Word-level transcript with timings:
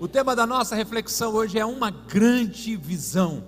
O 0.00 0.08
tema 0.08 0.34
da 0.34 0.46
nossa 0.46 0.74
reflexão 0.74 1.34
hoje 1.34 1.58
é 1.58 1.64
uma 1.66 1.90
grande 1.90 2.74
visão. 2.74 3.44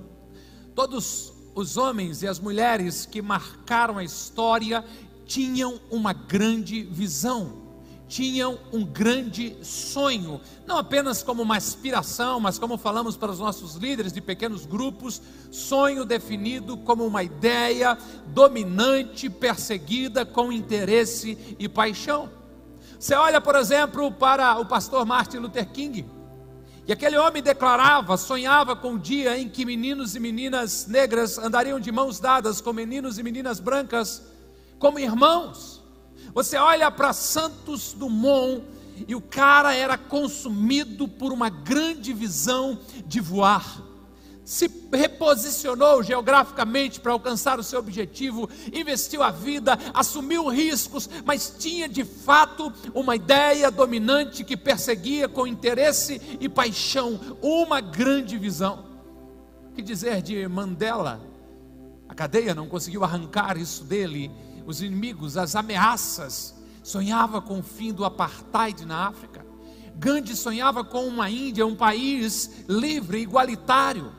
Todos 0.75 1.33
os 1.55 1.79
homens 1.79 2.23
e 2.23 2.29
as 2.29 2.39
mulheres 2.39 3.07
que 3.07 3.23
marcaram 3.23 3.97
a 3.97 4.05
história 4.05 4.85
tinham 5.25 5.81
uma 5.91 6.13
grande 6.13 6.83
visão, 6.83 7.55
tinham 8.07 8.59
um 8.71 8.85
grande 8.85 9.57
sonho, 9.63 10.43
não 10.67 10.77
apenas 10.77 11.23
como 11.23 11.41
uma 11.41 11.57
aspiração, 11.57 12.39
mas 12.39 12.59
como 12.59 12.77
falamos 12.77 13.17
para 13.17 13.33
os 13.33 13.39
nossos 13.39 13.77
líderes 13.77 14.13
de 14.13 14.21
pequenos 14.21 14.67
grupos, 14.67 15.23
sonho 15.51 16.05
definido 16.05 16.77
como 16.77 17.07
uma 17.07 17.23
ideia 17.23 17.97
dominante, 18.27 19.31
perseguida 19.31 20.27
com 20.27 20.53
interesse 20.53 21.57
e 21.59 21.67
paixão. 21.67 22.29
Você 22.99 23.15
olha, 23.15 23.41
por 23.41 23.57
exemplo, 23.57 24.13
para 24.13 24.61
o 24.61 24.67
pastor 24.67 25.07
Martin 25.07 25.39
Luther 25.39 25.67
King, 25.71 26.05
e 26.87 26.93
aquele 26.93 27.17
homem 27.17 27.43
declarava, 27.43 28.17
sonhava 28.17 28.75
com 28.75 28.95
o 28.95 28.99
dia 28.99 29.39
em 29.39 29.49
que 29.49 29.65
meninos 29.65 30.17
e 30.17 30.21
meninas 30.21 30.87
negras 30.87 31.39
andariam 31.39 31.79
de 31.79 31.93
mãos 31.93 32.19
dadas 32.19 32.61
com 32.61 32.73
meninos 32.73 33.19
e 33.19 33.23
meninas 33.23 33.61
brancas 33.61 34.23
como 34.81 34.99
irmãos. 34.99 35.81
Você 36.35 36.57
olha 36.57 36.91
para 36.91 37.13
Santos 37.13 37.93
Dumont 37.93 38.65
e 39.07 39.15
o 39.15 39.21
cara 39.21 39.75
era 39.75 39.97
consumido 39.97 41.07
por 41.07 41.33
uma 41.33 41.49
grande 41.49 42.13
visão 42.13 42.81
de 43.07 43.21
voar. 43.21 43.81
Se 44.45 44.69
reposicionou 44.93 46.03
geograficamente 46.03 46.99
para 46.99 47.13
alcançar 47.13 47.61
o 47.61 47.63
seu 47.63 47.79
objetivo, 47.79 48.51
investiu 48.73 49.23
a 49.23 49.31
vida, 49.31 49.79
assumiu 49.95 50.49
riscos, 50.49 51.09
mas 51.25 51.55
tinha 51.59 51.89
de 51.89 52.05
fato 52.05 52.73
uma 52.93 53.15
ideia 53.15 53.71
dominante 53.71 54.43
que 54.43 54.57
perseguia 54.57 55.29
com 55.29 55.47
interesse 55.47 56.21
e 56.41 56.49
paixão 56.49 57.21
uma 57.41 57.81
grande 57.81 58.37
visão. 58.37 58.85
O 59.71 59.75
que 59.75 59.83
dizer 59.83 60.21
de 60.21 60.47
Mandela? 60.49 61.21
A 62.09 62.15
cadeia 62.15 62.55
não 62.55 62.69
conseguiu 62.69 63.05
arrancar 63.05 63.57
isso 63.57 63.85
dele 63.85 64.31
os 64.67 64.83
inimigos, 64.83 65.37
as 65.37 65.55
ameaças. 65.55 66.55
Sonhava 66.83 67.41
com 67.41 67.61
o 67.61 67.63
fim 67.63 67.93
do 67.93 68.05
apartheid 68.05 68.85
na 68.85 69.07
África. 69.07 69.47
Gandhi 69.95 70.35
sonhava 70.35 70.83
com 70.85 71.07
uma 71.07 71.31
Índia, 71.31 71.67
um 71.67 71.77
país 71.77 72.65
livre, 72.69 73.21
igualitário. 73.21 74.13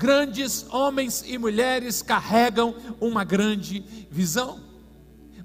Grandes 0.00 0.64
homens 0.70 1.22
e 1.26 1.36
mulheres 1.36 2.00
carregam 2.00 2.74
uma 2.98 3.22
grande 3.22 3.84
visão. 4.10 4.58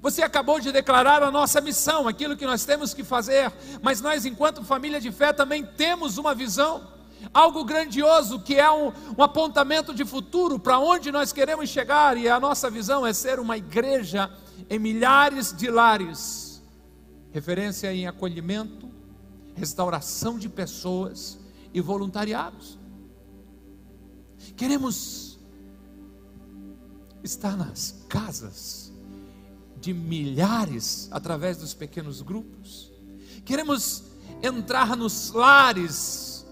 Você 0.00 0.22
acabou 0.22 0.58
de 0.58 0.72
declarar 0.72 1.22
a 1.22 1.30
nossa 1.30 1.60
missão, 1.60 2.08
aquilo 2.08 2.36
que 2.38 2.46
nós 2.46 2.64
temos 2.64 2.94
que 2.94 3.04
fazer, 3.04 3.52
mas 3.82 4.00
nós, 4.00 4.24
enquanto 4.24 4.64
família 4.64 4.98
de 4.98 5.12
fé, 5.12 5.30
também 5.30 5.62
temos 5.62 6.16
uma 6.16 6.34
visão 6.34 6.96
algo 7.34 7.64
grandioso 7.64 8.40
que 8.40 8.54
é 8.54 8.70
um, 8.70 8.92
um 9.18 9.22
apontamento 9.22 9.92
de 9.92 10.04
futuro 10.04 10.58
para 10.58 10.78
onde 10.78 11.12
nós 11.12 11.32
queremos 11.32 11.68
chegar, 11.68 12.16
e 12.16 12.26
a 12.26 12.40
nossa 12.40 12.70
visão 12.70 13.06
é 13.06 13.12
ser 13.12 13.38
uma 13.38 13.58
igreja 13.58 14.30
em 14.70 14.78
milhares 14.78 15.52
de 15.52 15.70
lares 15.70 16.46
referência 17.36 17.92
em 17.92 18.06
acolhimento, 18.06 18.88
restauração 19.54 20.38
de 20.38 20.48
pessoas 20.48 21.38
e 21.74 21.82
voluntariados. 21.82 22.78
Queremos 24.56 25.38
estar 27.22 27.56
nas 27.56 28.04
casas 28.08 28.92
de 29.80 29.92
milhares 29.92 31.08
através 31.10 31.58
dos 31.58 31.74
pequenos 31.74 32.22
grupos. 32.22 32.90
Queremos 33.44 34.04
entrar 34.42 34.96
nos 34.96 35.30
lares 35.32 36.46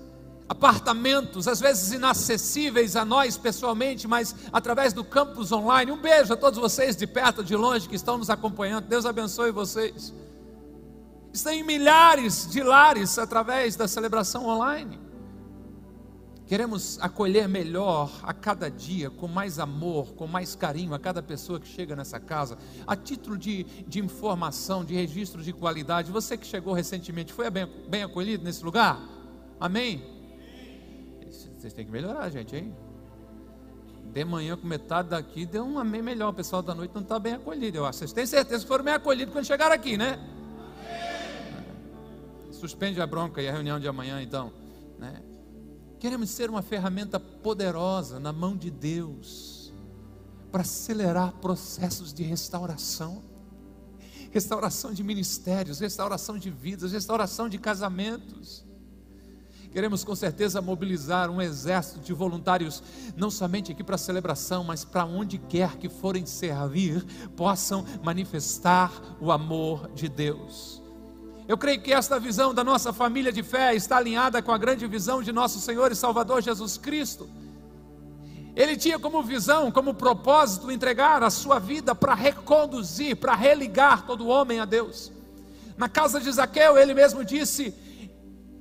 apartamentos, 0.48 1.48
às 1.48 1.58
vezes 1.58 1.92
inacessíveis 1.92 2.96
a 2.96 3.04
nós 3.04 3.38
pessoalmente, 3.38 4.06
mas 4.06 4.34
através 4.52 4.92
do 4.92 5.02
campus 5.02 5.50
online. 5.50 5.90
Um 5.90 6.00
beijo 6.00 6.32
a 6.32 6.36
todos 6.36 6.58
vocês 6.58 6.94
de 6.94 7.06
perto, 7.06 7.42
de 7.42 7.56
longe 7.56 7.88
que 7.88 7.96
estão 7.96 8.18
nos 8.18 8.28
acompanhando. 8.28 8.86
Deus 8.86 9.06
abençoe 9.06 9.50
vocês. 9.50 10.12
Estão 11.32 11.52
em 11.52 11.64
milhares 11.64 12.48
de 12.50 12.62
lares 12.62 13.18
através 13.18 13.74
da 13.74 13.88
celebração 13.88 14.46
online. 14.46 15.03
Queremos 16.46 16.98
acolher 17.00 17.48
melhor 17.48 18.20
a 18.22 18.34
cada 18.34 18.70
dia, 18.70 19.08
com 19.08 19.26
mais 19.26 19.58
amor, 19.58 20.12
com 20.14 20.26
mais 20.26 20.54
carinho, 20.54 20.92
a 20.92 20.98
cada 20.98 21.22
pessoa 21.22 21.58
que 21.58 21.66
chega 21.66 21.96
nessa 21.96 22.20
casa. 22.20 22.58
A 22.86 22.94
título 22.94 23.38
de, 23.38 23.64
de 23.64 23.98
informação, 23.98 24.84
de 24.84 24.94
registro 24.94 25.42
de 25.42 25.54
qualidade, 25.54 26.12
você 26.12 26.36
que 26.36 26.46
chegou 26.46 26.74
recentemente, 26.74 27.32
foi 27.32 27.48
bem, 27.48 27.66
bem 27.88 28.02
acolhido 28.02 28.44
nesse 28.44 28.62
lugar? 28.62 29.00
Amém? 29.58 30.04
Vocês 31.30 31.72
têm 31.72 31.86
que 31.86 31.90
melhorar, 31.90 32.28
gente, 32.28 32.54
hein? 32.54 32.74
De 34.12 34.22
manhã 34.22 34.54
com 34.54 34.66
metade 34.66 35.08
daqui 35.08 35.46
deu 35.46 35.64
um 35.64 35.78
amém 35.78 36.02
melhor. 36.02 36.28
O 36.28 36.34
pessoal 36.34 36.60
da 36.60 36.74
noite 36.74 36.94
não 36.94 37.00
está 37.00 37.18
bem 37.18 37.32
acolhido. 37.32 37.78
Eu 37.78 37.86
acho. 37.86 38.00
Vocês 38.00 38.12
têm 38.12 38.26
certeza 38.26 38.62
que 38.62 38.68
foram 38.68 38.84
bem 38.84 38.92
acolhidos 38.92 39.32
quando 39.32 39.46
chegaram 39.46 39.74
aqui, 39.74 39.96
né? 39.96 40.20
Suspende 42.52 43.00
a 43.00 43.06
bronca 43.06 43.40
e 43.40 43.48
a 43.48 43.52
reunião 43.52 43.80
de 43.80 43.88
amanhã, 43.88 44.22
então. 44.22 44.52
Né? 44.98 45.22
Queremos 46.04 46.28
ser 46.28 46.50
uma 46.50 46.60
ferramenta 46.60 47.18
poderosa 47.18 48.20
na 48.20 48.30
mão 48.30 48.54
de 48.54 48.70
Deus 48.70 49.72
para 50.52 50.60
acelerar 50.60 51.32
processos 51.40 52.12
de 52.12 52.22
restauração 52.22 53.22
restauração 54.30 54.92
de 54.92 55.02
ministérios, 55.02 55.80
restauração 55.80 56.36
de 56.36 56.50
vidas, 56.50 56.92
restauração 56.92 57.48
de 57.48 57.56
casamentos. 57.56 58.66
Queremos 59.72 60.04
com 60.04 60.14
certeza 60.14 60.60
mobilizar 60.60 61.30
um 61.30 61.40
exército 61.40 62.00
de 62.00 62.12
voluntários, 62.12 62.82
não 63.16 63.30
somente 63.30 63.72
aqui 63.72 63.82
para 63.82 63.94
a 63.94 63.98
celebração, 63.98 64.62
mas 64.62 64.84
para 64.84 65.06
onde 65.06 65.38
quer 65.38 65.78
que 65.78 65.88
forem 65.88 66.26
servir, 66.26 67.02
possam 67.34 67.82
manifestar 68.02 68.92
o 69.22 69.32
amor 69.32 69.90
de 69.94 70.10
Deus. 70.10 70.83
Eu 71.46 71.58
creio 71.58 71.80
que 71.80 71.92
esta 71.92 72.18
visão 72.18 72.54
da 72.54 72.64
nossa 72.64 72.92
família 72.92 73.30
de 73.30 73.42
fé 73.42 73.74
está 73.74 73.98
alinhada 73.98 74.40
com 74.40 74.50
a 74.50 74.58
grande 74.58 74.86
visão 74.86 75.22
de 75.22 75.30
nosso 75.30 75.60
Senhor 75.60 75.92
e 75.92 75.94
Salvador 75.94 76.42
Jesus 76.42 76.78
Cristo. 76.78 77.28
Ele 78.56 78.76
tinha 78.76 78.98
como 78.98 79.22
visão, 79.22 79.70
como 79.70 79.94
propósito, 79.94 80.70
entregar 80.70 81.22
a 81.22 81.28
sua 81.28 81.58
vida 81.58 81.94
para 81.94 82.14
reconduzir, 82.14 83.16
para 83.16 83.34
religar 83.34 84.06
todo 84.06 84.28
homem 84.28 84.60
a 84.60 84.64
Deus. 84.64 85.12
Na 85.76 85.88
casa 85.88 86.20
de 86.20 86.30
Zaqueu, 86.32 86.78
ele 86.78 86.94
mesmo 86.94 87.24
disse: 87.24 87.74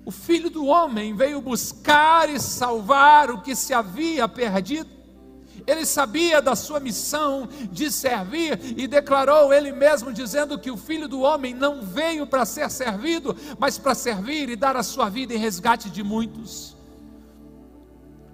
o 0.05 0.11
filho 0.11 0.49
do 0.49 0.65
homem 0.65 1.15
veio 1.15 1.39
buscar 1.39 2.29
e 2.29 2.39
salvar 2.39 3.31
o 3.31 3.41
que 3.41 3.55
se 3.55 3.73
havia 3.73 4.27
perdido. 4.27 4.89
Ele 5.65 5.85
sabia 5.85 6.41
da 6.41 6.55
sua 6.55 6.79
missão 6.79 7.47
de 7.71 7.89
servir 7.89 8.59
e 8.77 8.87
declarou 8.87 9.53
ele 9.53 9.71
mesmo, 9.71 10.11
dizendo 10.11 10.59
que 10.59 10.69
o 10.69 10.77
filho 10.77 11.07
do 11.07 11.21
homem 11.21 11.53
não 11.53 11.81
veio 11.81 12.27
para 12.27 12.45
ser 12.45 12.69
servido, 12.69 13.35
mas 13.57 13.77
para 13.77 13.95
servir 13.95 14.49
e 14.49 14.55
dar 14.55 14.75
a 14.75 14.83
sua 14.83 15.09
vida 15.09 15.33
em 15.33 15.37
resgate 15.37 15.89
de 15.89 16.03
muitos. 16.03 16.75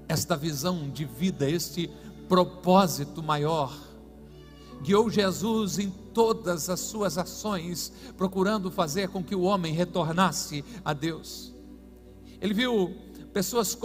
Esta 0.07 0.35
visão 0.35 0.89
de 0.89 1.06
vida, 1.06 1.47
este 1.47 1.89
propósito 2.28 3.22
maior, 3.22 3.78
guiou 4.81 5.09
Jesus 5.09 5.78
em 5.78 5.91
todas 6.13 6.69
as 6.69 6.79
suas 6.79 7.18
ações, 7.18 7.94
procurando 8.18 8.72
fazer 8.72 9.09
com 9.09 9.23
que 9.23 9.35
o 9.35 9.41
homem 9.41 9.73
retornasse 9.73 10.66
a 10.84 10.94
Deus. 10.94 11.53
Ele 12.41 12.53
viu 12.53 12.95
pessoas 13.34 13.78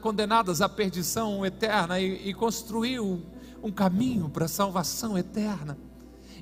condenadas 0.00 0.60
à 0.60 0.68
perdição 0.68 1.44
eterna 1.44 1.98
e, 1.98 2.28
e 2.28 2.34
construiu 2.34 3.22
um 3.62 3.70
caminho 3.70 4.28
para 4.28 4.46
a 4.46 4.48
salvação 4.48 5.16
eterna. 5.16 5.78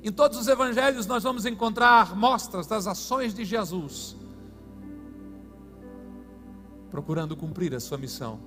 Em 0.03 0.11
todos 0.11 0.39
os 0.39 0.49
evangelhos 0.49 1.07
nós 1.07 1.23
vamos 1.23 1.45
encontrar 1.45 2.17
mostras 2.17 2.67
das 2.67 2.87
ações 2.87 3.35
de 3.35 3.45
Jesus, 3.45 4.17
procurando 6.91 7.37
cumprir 7.37 7.75
a 7.75 7.81
sua 7.81 7.99
missão. 7.99 8.41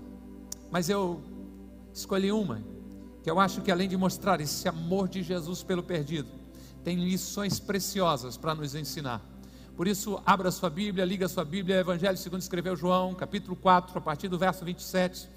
Mas 0.72 0.90
eu 0.90 1.22
escolhi 1.94 2.32
uma, 2.32 2.64
que 3.22 3.30
eu 3.30 3.40
acho 3.40 3.62
que 3.62 3.72
além 3.72 3.88
de 3.88 3.96
mostrar 3.96 4.42
esse 4.42 4.68
amor 4.68 5.08
de 5.08 5.22
Jesus 5.22 5.62
pelo 5.62 5.84
perdido, 5.84 6.30
tem 6.84 6.98
lições 6.98 7.60
preciosas 7.60 8.36
para 8.36 8.56
nos 8.56 8.76
ensinar. 8.76 9.33
Por 9.76 9.88
isso, 9.88 10.22
abra 10.24 10.52
sua 10.52 10.70
Bíblia, 10.70 11.04
liga 11.04 11.28
sua 11.28 11.44
Bíblia, 11.44 11.80
Evangelho 11.80 12.16
segundo 12.16 12.42
escreveu 12.42 12.76
João, 12.76 13.16
capítulo 13.16 13.56
4, 13.56 13.98
a 13.98 14.02
partir 14.02 14.28
do 14.28 14.38
verso 14.38 14.64
27. 14.64 15.28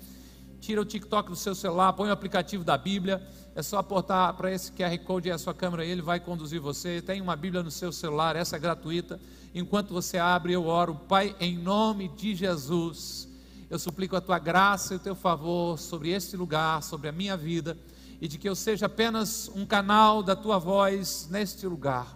Tira 0.60 0.78
o 0.78 0.84
TikTok 0.84 1.30
do 1.30 1.36
seu 1.36 1.54
celular, 1.54 1.94
põe 1.94 2.10
o 2.10 2.12
aplicativo 2.12 2.62
da 2.62 2.76
Bíblia. 2.76 3.26
É 3.54 3.62
só 3.62 3.78
aportar 3.78 4.34
para 4.34 4.52
esse 4.52 4.70
QR 4.72 4.98
Code 4.98 5.28
e 5.28 5.32
a 5.32 5.38
sua 5.38 5.54
câmera, 5.54 5.86
ele 5.86 6.02
vai 6.02 6.20
conduzir 6.20 6.60
você. 6.60 7.00
Tem 7.00 7.18
uma 7.22 7.34
Bíblia 7.34 7.62
no 7.62 7.70
seu 7.70 7.90
celular, 7.90 8.36
essa 8.36 8.56
é 8.56 8.58
gratuita. 8.58 9.18
Enquanto 9.54 9.94
você 9.94 10.18
abre, 10.18 10.52
eu 10.52 10.66
oro, 10.66 10.96
Pai, 11.08 11.34
em 11.40 11.56
nome 11.56 12.06
de 12.08 12.34
Jesus. 12.34 13.26
Eu 13.70 13.78
suplico 13.78 14.16
a 14.16 14.20
tua 14.20 14.38
graça 14.38 14.92
e 14.92 14.96
o 14.98 15.00
teu 15.00 15.14
favor 15.14 15.78
sobre 15.78 16.10
este 16.10 16.36
lugar, 16.36 16.82
sobre 16.82 17.08
a 17.08 17.12
minha 17.12 17.38
vida, 17.38 17.74
e 18.20 18.28
de 18.28 18.36
que 18.36 18.46
eu 18.46 18.54
seja 18.54 18.84
apenas 18.84 19.50
um 19.54 19.64
canal 19.64 20.22
da 20.22 20.36
tua 20.36 20.58
voz 20.58 21.26
neste 21.30 21.66
lugar 21.66 22.15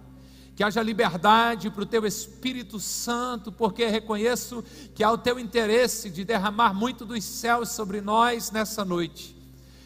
que 0.60 0.64
haja 0.64 0.82
liberdade 0.82 1.70
para 1.70 1.84
o 1.84 1.86
teu 1.86 2.04
Espírito 2.04 2.78
Santo, 2.78 3.50
porque 3.50 3.86
reconheço 3.86 4.62
que 4.94 5.02
há 5.02 5.10
o 5.10 5.16
teu 5.16 5.38
interesse 5.40 6.10
de 6.10 6.22
derramar 6.22 6.74
muito 6.74 7.06
dos 7.06 7.24
céus 7.24 7.70
sobre 7.70 8.02
nós 8.02 8.50
nessa 8.50 8.84
noite. 8.84 9.34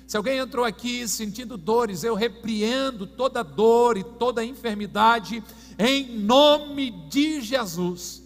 Se 0.04 0.16
alguém 0.16 0.38
entrou 0.38 0.64
aqui 0.64 1.06
sentindo 1.06 1.56
dores, 1.56 2.02
eu 2.02 2.16
repreendo 2.16 3.06
toda 3.06 3.44
dor 3.44 3.96
e 3.96 4.02
toda 4.02 4.44
enfermidade 4.44 5.44
em 5.78 6.18
nome 6.18 6.90
de 7.08 7.40
Jesus. 7.40 8.24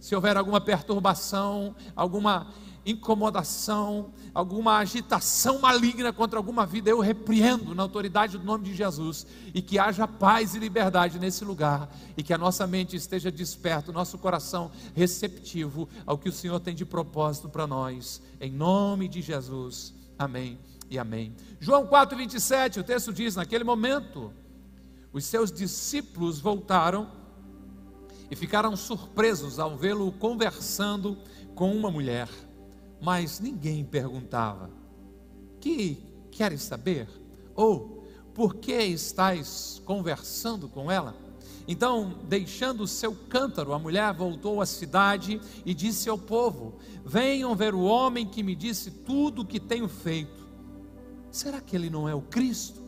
Se 0.00 0.14
houver 0.14 0.38
alguma 0.38 0.58
perturbação, 0.58 1.76
alguma 1.94 2.46
incomodação, 2.84 4.12
alguma 4.34 4.78
agitação 4.78 5.58
maligna 5.58 6.12
contra 6.12 6.38
alguma 6.38 6.64
vida, 6.64 6.90
eu 6.90 7.00
repreendo 7.00 7.74
na 7.74 7.82
autoridade 7.82 8.38
do 8.38 8.44
nome 8.44 8.64
de 8.64 8.74
Jesus 8.74 9.26
e 9.54 9.60
que 9.60 9.78
haja 9.78 10.08
paz 10.08 10.54
e 10.54 10.58
liberdade 10.58 11.18
nesse 11.18 11.44
lugar 11.44 11.88
e 12.16 12.22
que 12.22 12.32
a 12.32 12.38
nossa 12.38 12.66
mente 12.66 12.96
esteja 12.96 13.30
desperta, 13.30 13.90
o 13.90 13.94
nosso 13.94 14.18
coração 14.18 14.70
receptivo 14.94 15.88
ao 16.06 16.18
que 16.18 16.28
o 16.28 16.32
Senhor 16.32 16.58
tem 16.60 16.74
de 16.74 16.84
propósito 16.84 17.48
para 17.48 17.66
nós, 17.66 18.22
em 18.40 18.50
nome 18.50 19.08
de 19.08 19.20
Jesus. 19.20 19.92
Amém 20.18 20.58
e 20.88 20.98
amém. 20.98 21.34
João 21.58 21.86
4:27, 21.86 22.80
o 22.80 22.84
texto 22.84 23.12
diz: 23.12 23.36
naquele 23.36 23.64
momento, 23.64 24.32
os 25.12 25.24
seus 25.24 25.52
discípulos 25.52 26.40
voltaram 26.40 27.10
e 28.30 28.36
ficaram 28.36 28.76
surpresos 28.76 29.58
ao 29.58 29.76
vê-lo 29.76 30.12
conversando 30.12 31.18
com 31.54 31.74
uma 31.76 31.90
mulher 31.90 32.28
mas 33.00 33.40
ninguém 33.40 33.84
perguntava: 33.84 34.70
Que 35.60 35.98
queres 36.30 36.62
saber? 36.62 37.08
Ou 37.54 38.04
por 38.34 38.56
que 38.56 38.72
estais 38.72 39.82
conversando 39.84 40.68
com 40.68 40.90
ela? 40.90 41.14
Então, 41.66 42.18
deixando 42.28 42.82
o 42.82 42.88
seu 42.88 43.14
cântaro, 43.14 43.72
a 43.72 43.78
mulher 43.78 44.12
voltou 44.12 44.60
à 44.60 44.66
cidade 44.66 45.40
e 45.64 45.72
disse 45.72 46.08
ao 46.08 46.18
povo: 46.18 46.74
Venham 47.04 47.54
ver 47.54 47.74
o 47.74 47.82
homem 47.82 48.26
que 48.26 48.42
me 48.42 48.54
disse 48.54 48.90
tudo 48.90 49.42
o 49.42 49.46
que 49.46 49.60
tenho 49.60 49.88
feito. 49.88 50.48
Será 51.30 51.60
que 51.60 51.76
ele 51.76 51.88
não 51.88 52.08
é 52.08 52.14
o 52.14 52.22
Cristo? 52.22 52.80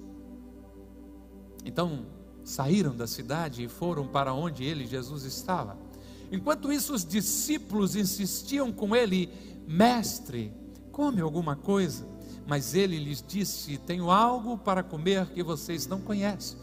Então 1.65 2.07
saíram 2.43 2.95
da 2.97 3.07
cidade 3.07 3.63
e 3.63 3.69
foram 3.69 4.07
para 4.07 4.35
onde 4.35 4.65
ele, 4.65 4.85
Jesus, 4.85 5.25
estava. 5.25 5.79
Enquanto 6.31 6.73
isso, 6.73 6.95
os 6.95 7.05
discípulos 7.05 7.95
insistiam 7.95 8.73
com 8.73 8.97
ele: 8.97 9.29
Mestre, 9.67 10.53
come 10.91 11.21
alguma 11.21 11.57
coisa. 11.57 12.07
Mas 12.47 12.75
ele 12.75 12.99
lhes 12.99 13.25
disse: 13.27 13.79
Tenho 13.79 14.11
algo 14.11 14.59
para 14.59 14.83
comer 14.83 15.27
que 15.27 15.43
vocês 15.43 15.87
não 15.87 16.01
conhecem. 16.01 16.59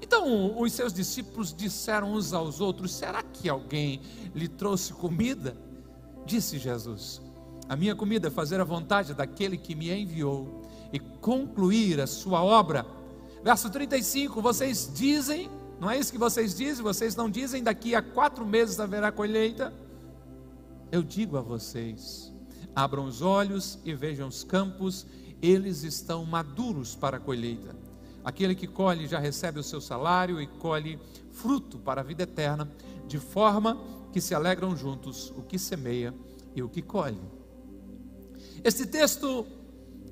Então 0.00 0.60
os 0.60 0.72
seus 0.72 0.92
discípulos 0.92 1.54
disseram 1.54 2.12
uns 2.12 2.32
aos 2.32 2.60
outros: 2.60 2.92
Será 2.92 3.22
que 3.22 3.48
alguém 3.48 4.00
lhe 4.34 4.48
trouxe 4.48 4.92
comida? 4.92 5.56
Disse 6.24 6.58
Jesus: 6.58 7.20
A 7.68 7.76
minha 7.76 7.94
comida 7.94 8.28
é 8.28 8.30
fazer 8.30 8.60
a 8.60 8.64
vontade 8.64 9.14
daquele 9.14 9.56
que 9.56 9.74
me 9.74 9.90
enviou 9.90 10.62
e 10.92 10.98
concluir 10.98 12.00
a 12.00 12.06
sua 12.06 12.42
obra. 12.42 12.86
Verso 13.44 13.68
35: 13.70 14.40
Vocês 14.40 14.90
dizem, 14.94 15.50
não 15.78 15.90
é 15.90 15.98
isso 15.98 16.10
que 16.10 16.18
vocês 16.18 16.56
dizem? 16.56 16.82
Vocês 16.82 17.14
não 17.14 17.30
dizem 17.30 17.62
daqui 17.62 17.94
a 17.94 18.02
quatro 18.02 18.46
meses 18.46 18.80
haverá 18.80 19.12
colheita? 19.12 19.72
Eu 20.90 21.02
digo 21.02 21.36
a 21.36 21.42
vocês 21.42 22.32
Abram 22.74 23.04
os 23.04 23.22
olhos 23.22 23.78
e 23.84 23.94
vejam 23.94 24.28
os 24.28 24.44
campos, 24.44 25.06
eles 25.42 25.82
estão 25.82 26.24
maduros 26.24 26.94
para 26.94 27.16
a 27.16 27.20
colheita. 27.20 27.74
Aquele 28.24 28.54
que 28.54 28.66
colhe 28.66 29.06
já 29.06 29.18
recebe 29.18 29.58
o 29.58 29.62
seu 29.62 29.80
salário 29.80 30.40
e 30.40 30.46
colhe 30.46 30.98
fruto 31.30 31.78
para 31.78 32.00
a 32.00 32.04
vida 32.04 32.24
eterna, 32.24 32.70
de 33.06 33.18
forma 33.18 33.78
que 34.12 34.20
se 34.20 34.34
alegram 34.34 34.76
juntos 34.76 35.32
o 35.36 35.42
que 35.42 35.58
semeia 35.58 36.12
e 36.54 36.62
o 36.62 36.68
que 36.68 36.82
colhe. 36.82 37.20
Este 38.64 38.84
texto 38.86 39.46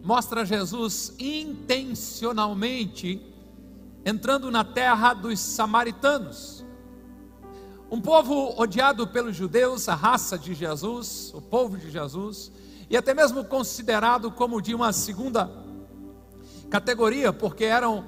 mostra 0.02 0.46
Jesus 0.46 1.14
intencionalmente 1.18 3.20
entrando 4.04 4.52
na 4.52 4.62
terra 4.62 5.14
dos 5.14 5.40
samaritanos. 5.40 6.55
Um 7.90 8.00
povo 8.00 8.60
odiado 8.60 9.06
pelos 9.06 9.36
judeus, 9.36 9.88
a 9.88 9.94
raça 9.94 10.36
de 10.36 10.54
Jesus, 10.54 11.32
o 11.32 11.40
povo 11.40 11.76
de 11.76 11.90
Jesus, 11.90 12.50
e 12.90 12.96
até 12.96 13.14
mesmo 13.14 13.44
considerado 13.44 14.30
como 14.30 14.60
de 14.60 14.74
uma 14.74 14.92
segunda 14.92 15.50
categoria, 16.68 17.32
porque 17.32 17.64
eram 17.64 18.04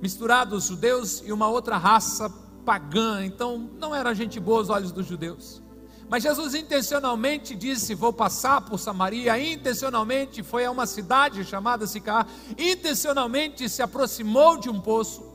misturados 0.00 0.66
judeus 0.66 1.22
e 1.26 1.32
uma 1.32 1.48
outra 1.48 1.76
raça 1.76 2.30
pagã, 2.64 3.24
então 3.24 3.70
não 3.78 3.94
era 3.94 4.14
gente 4.14 4.38
boa 4.38 4.58
aos 4.58 4.70
olhos 4.70 4.92
dos 4.92 5.06
judeus. 5.06 5.62
Mas 6.08 6.22
Jesus 6.22 6.54
intencionalmente 6.54 7.54
disse: 7.54 7.94
Vou 7.94 8.12
passar 8.12 8.60
por 8.60 8.78
Samaria. 8.78 9.36
Intencionalmente 9.38 10.42
foi 10.42 10.64
a 10.64 10.70
uma 10.70 10.86
cidade 10.86 11.44
chamada 11.44 11.86
Sicar. 11.86 12.28
Intencionalmente 12.56 13.68
se 13.68 13.82
aproximou 13.82 14.56
de 14.56 14.70
um 14.70 14.80
poço. 14.80 15.25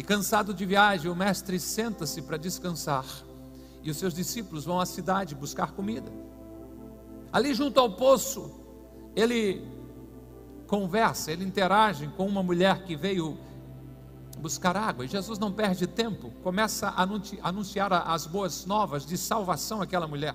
E 0.00 0.02
cansado 0.02 0.54
de 0.54 0.64
viagem, 0.64 1.10
o 1.10 1.14
mestre 1.14 1.60
senta-se 1.60 2.22
para 2.22 2.38
descansar. 2.38 3.04
E 3.82 3.90
os 3.90 3.98
seus 3.98 4.14
discípulos 4.14 4.64
vão 4.64 4.80
à 4.80 4.86
cidade 4.86 5.34
buscar 5.34 5.72
comida. 5.72 6.10
Ali 7.30 7.52
junto 7.52 7.78
ao 7.78 7.92
poço, 7.92 8.50
ele 9.14 9.62
conversa, 10.66 11.30
ele 11.30 11.44
interage 11.44 12.06
com 12.16 12.26
uma 12.26 12.42
mulher 12.42 12.82
que 12.84 12.96
veio 12.96 13.36
buscar 14.38 14.74
água. 14.74 15.04
E 15.04 15.08
Jesus 15.08 15.38
não 15.38 15.52
perde 15.52 15.86
tempo, 15.86 16.30
começa 16.42 16.88
a 16.88 17.06
anunciar 17.42 17.92
as 17.92 18.26
boas 18.26 18.64
novas 18.64 19.04
de 19.04 19.18
salvação 19.18 19.82
àquela 19.82 20.06
mulher. 20.06 20.34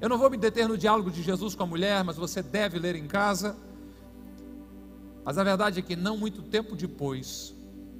Eu 0.00 0.08
não 0.08 0.16
vou 0.16 0.30
me 0.30 0.36
deter 0.36 0.68
no 0.68 0.78
diálogo 0.78 1.10
de 1.10 1.24
Jesus 1.24 1.56
com 1.56 1.64
a 1.64 1.66
mulher, 1.66 2.04
mas 2.04 2.16
você 2.16 2.40
deve 2.40 2.78
ler 2.78 2.94
em 2.94 3.08
casa. 3.08 3.56
Mas 5.24 5.36
a 5.38 5.42
verdade 5.42 5.80
é 5.80 5.82
que 5.82 5.96
não 5.96 6.16
muito 6.16 6.40
tempo 6.40 6.76
depois, 6.76 7.52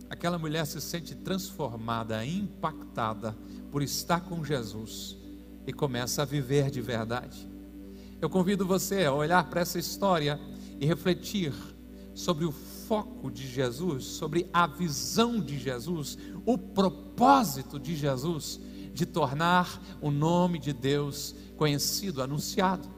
aquela 0.09 0.39
mulher 0.39 0.67
se 0.67 0.81
sente 0.81 1.15
transformada, 1.15 2.25
impactada 2.25 3.37
por 3.71 3.83
estar 3.83 4.21
com 4.21 4.45
Jesus 4.45 5.17
e 5.67 5.73
começa 5.73 6.23
a 6.23 6.25
viver 6.25 6.71
de 6.71 6.81
verdade. 6.81 7.49
Eu 8.21 8.31
convido 8.31 8.67
você 8.67 9.05
a 9.05 9.13
olhar 9.13 9.49
para 9.51 9.61
essa 9.61 9.79
história 9.79 10.41
e 10.81 10.87
refletir 10.87 11.53
sobre 12.15 12.45
o 12.45 12.53
foco 12.53 13.31
de 13.31 13.47
Jesus, 13.47 14.05
sobre 14.05 14.49
a 14.53 14.67
visão 14.67 15.39
de 15.41 15.59
Jesus, 15.59 16.17
o 16.47 16.57
propósito 16.57 17.79
de 17.79 17.95
Jesus 17.95 18.61
de 18.95 19.05
tornar 19.05 19.81
o 20.01 20.11
nome 20.11 20.59
de 20.59 20.73
Deus 20.73 21.35
conhecido, 21.57 22.23
anunciado. 22.23 22.89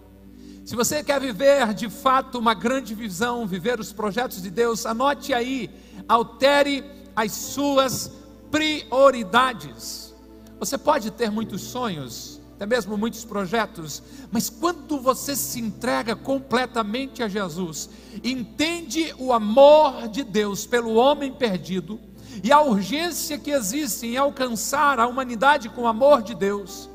Se 0.64 0.76
você 0.76 1.02
quer 1.02 1.20
viver 1.20 1.72
de 1.74 1.88
fato 1.88 2.38
uma 2.38 2.54
grande 2.54 2.94
visão, 2.94 3.46
viver 3.46 3.80
os 3.80 3.92
projetos 3.92 4.42
de 4.42 4.50
Deus, 4.50 4.86
anote 4.86 5.32
aí, 5.34 5.70
altere 6.06 6.84
as 7.18 7.32
suas 7.32 8.12
prioridades. 8.48 10.14
Você 10.60 10.78
pode 10.78 11.10
ter 11.10 11.32
muitos 11.32 11.62
sonhos, 11.62 12.40
até 12.54 12.64
mesmo 12.64 12.96
muitos 12.96 13.24
projetos, 13.24 14.00
mas 14.30 14.48
quando 14.48 15.00
você 15.00 15.34
se 15.34 15.58
entrega 15.58 16.14
completamente 16.14 17.20
a 17.20 17.28
Jesus, 17.28 17.90
entende 18.22 19.12
o 19.18 19.32
amor 19.32 20.06
de 20.06 20.22
Deus 20.22 20.64
pelo 20.64 20.94
homem 20.94 21.32
perdido 21.32 21.98
e 22.44 22.52
a 22.52 22.60
urgência 22.60 23.36
que 23.36 23.50
existe 23.50 24.06
em 24.06 24.16
alcançar 24.16 25.00
a 25.00 25.08
humanidade 25.08 25.68
com 25.70 25.82
o 25.82 25.88
amor 25.88 26.22
de 26.22 26.36
Deus, 26.36 26.88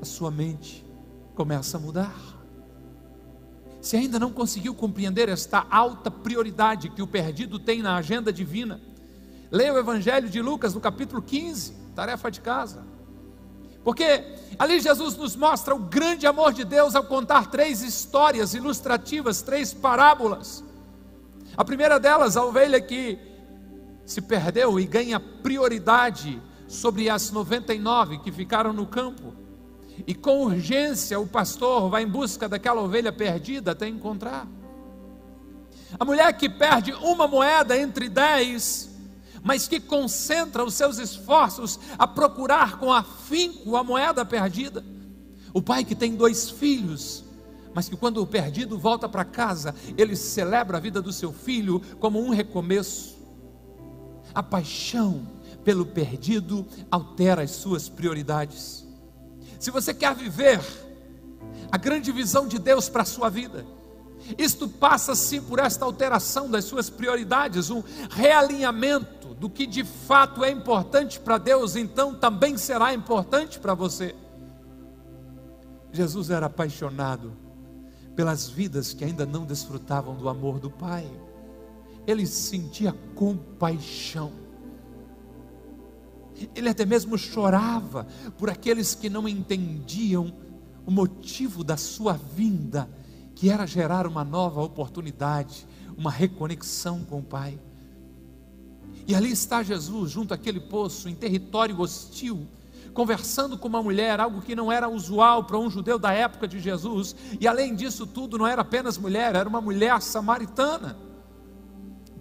a 0.00 0.04
sua 0.04 0.30
mente 0.30 0.86
começa 1.34 1.78
a 1.78 1.80
mudar. 1.80 2.33
Se 3.84 3.98
ainda 3.98 4.18
não 4.18 4.32
conseguiu 4.32 4.74
compreender 4.74 5.28
esta 5.28 5.66
alta 5.70 6.10
prioridade 6.10 6.88
que 6.88 7.02
o 7.02 7.06
perdido 7.06 7.58
tem 7.58 7.82
na 7.82 7.96
agenda 7.96 8.32
divina, 8.32 8.80
leia 9.50 9.74
o 9.74 9.78
Evangelho 9.78 10.30
de 10.30 10.40
Lucas 10.40 10.72
no 10.72 10.80
capítulo 10.80 11.20
15, 11.20 11.74
tarefa 11.94 12.30
de 12.30 12.40
casa. 12.40 12.82
Porque 13.84 14.24
ali 14.58 14.80
Jesus 14.80 15.18
nos 15.18 15.36
mostra 15.36 15.74
o 15.74 15.78
grande 15.78 16.26
amor 16.26 16.54
de 16.54 16.64
Deus 16.64 16.94
ao 16.94 17.04
contar 17.04 17.50
três 17.50 17.82
histórias 17.82 18.54
ilustrativas, 18.54 19.42
três 19.42 19.74
parábolas. 19.74 20.64
A 21.54 21.62
primeira 21.62 22.00
delas, 22.00 22.38
a 22.38 22.42
ovelha 22.42 22.80
que 22.80 23.18
se 24.06 24.22
perdeu 24.22 24.80
e 24.80 24.86
ganha 24.86 25.20
prioridade 25.20 26.40
sobre 26.66 27.10
as 27.10 27.30
99 27.30 28.20
que 28.20 28.32
ficaram 28.32 28.72
no 28.72 28.86
campo. 28.86 29.43
E 30.06 30.14
com 30.14 30.44
urgência 30.44 31.18
o 31.18 31.26
pastor 31.26 31.88
vai 31.88 32.02
em 32.02 32.08
busca 32.08 32.48
daquela 32.48 32.82
ovelha 32.82 33.12
perdida 33.12 33.72
até 33.72 33.86
encontrar. 33.88 34.46
A 35.98 36.04
mulher 36.04 36.32
que 36.36 36.48
perde 36.48 36.92
uma 36.92 37.28
moeda 37.28 37.76
entre 37.76 38.08
dez, 38.08 38.90
mas 39.42 39.68
que 39.68 39.78
concentra 39.78 40.64
os 40.64 40.74
seus 40.74 40.98
esforços 40.98 41.78
a 41.98 42.06
procurar 42.06 42.78
com 42.78 42.92
afinco 42.92 43.76
a 43.76 43.84
moeda 43.84 44.24
perdida. 44.24 44.84
O 45.52 45.62
pai 45.62 45.84
que 45.84 45.94
tem 45.94 46.16
dois 46.16 46.50
filhos, 46.50 47.24
mas 47.74 47.88
que 47.88 47.96
quando 47.96 48.22
o 48.22 48.26
perdido 48.26 48.78
volta 48.78 49.08
para 49.08 49.24
casa, 49.24 49.74
ele 49.96 50.16
celebra 50.16 50.78
a 50.78 50.80
vida 50.80 51.00
do 51.02 51.12
seu 51.12 51.32
filho 51.32 51.80
como 52.00 52.20
um 52.20 52.30
recomeço. 52.30 53.16
A 54.34 54.42
paixão 54.42 55.26
pelo 55.64 55.86
perdido 55.86 56.66
altera 56.90 57.42
as 57.42 57.52
suas 57.52 57.88
prioridades. 57.88 58.83
Se 59.64 59.70
você 59.70 59.94
quer 59.94 60.14
viver 60.14 60.60
a 61.72 61.78
grande 61.78 62.12
visão 62.12 62.46
de 62.46 62.58
Deus 62.58 62.90
para 62.90 63.00
a 63.00 63.06
sua 63.06 63.30
vida, 63.30 63.64
isto 64.36 64.68
passa 64.68 65.14
sim 65.14 65.40
por 65.40 65.58
esta 65.58 65.86
alteração 65.86 66.50
das 66.50 66.66
suas 66.66 66.90
prioridades, 66.90 67.70
um 67.70 67.82
realinhamento 68.10 69.28
do 69.28 69.48
que 69.48 69.66
de 69.66 69.82
fato 69.82 70.44
é 70.44 70.50
importante 70.50 71.18
para 71.18 71.38
Deus, 71.38 71.76
então 71.76 72.14
também 72.14 72.58
será 72.58 72.92
importante 72.92 73.58
para 73.58 73.72
você. 73.72 74.14
Jesus 75.90 76.28
era 76.28 76.44
apaixonado 76.44 77.32
pelas 78.14 78.46
vidas 78.46 78.92
que 78.92 79.02
ainda 79.02 79.24
não 79.24 79.46
desfrutavam 79.46 80.14
do 80.14 80.28
amor 80.28 80.60
do 80.60 80.70
Pai. 80.70 81.10
Ele 82.06 82.26
sentia 82.26 82.94
compaixão. 83.14 84.43
Ele 86.54 86.68
até 86.68 86.84
mesmo 86.84 87.16
chorava 87.16 88.06
por 88.38 88.50
aqueles 88.50 88.94
que 88.94 89.08
não 89.08 89.28
entendiam 89.28 90.32
o 90.86 90.90
motivo 90.90 91.64
da 91.64 91.76
sua 91.76 92.12
vinda 92.12 92.88
que 93.34 93.50
era 93.50 93.66
gerar 93.66 94.06
uma 94.06 94.24
nova 94.24 94.62
oportunidade, 94.62 95.66
uma 95.96 96.10
reconexão 96.10 97.04
com 97.04 97.18
o 97.18 97.22
Pai. 97.22 97.58
E 99.06 99.14
ali 99.14 99.30
está 99.32 99.62
Jesus, 99.62 100.12
junto 100.12 100.32
àquele 100.32 100.60
poço, 100.60 101.08
em 101.08 101.14
território 101.14 101.78
hostil, 101.78 102.46
conversando 102.94 103.58
com 103.58 103.68
uma 103.68 103.82
mulher, 103.82 104.20
algo 104.20 104.40
que 104.40 104.54
não 104.54 104.70
era 104.70 104.88
usual 104.88 105.44
para 105.44 105.58
um 105.58 105.68
judeu 105.68 105.98
da 105.98 106.12
época 106.12 106.46
de 106.46 106.60
Jesus, 106.60 107.14
e 107.40 107.46
além 107.46 107.74
disso 107.74 108.06
tudo, 108.06 108.38
não 108.38 108.46
era 108.46 108.62
apenas 108.62 108.96
mulher, 108.96 109.34
era 109.34 109.48
uma 109.48 109.60
mulher 109.60 110.00
samaritana. 110.00 110.96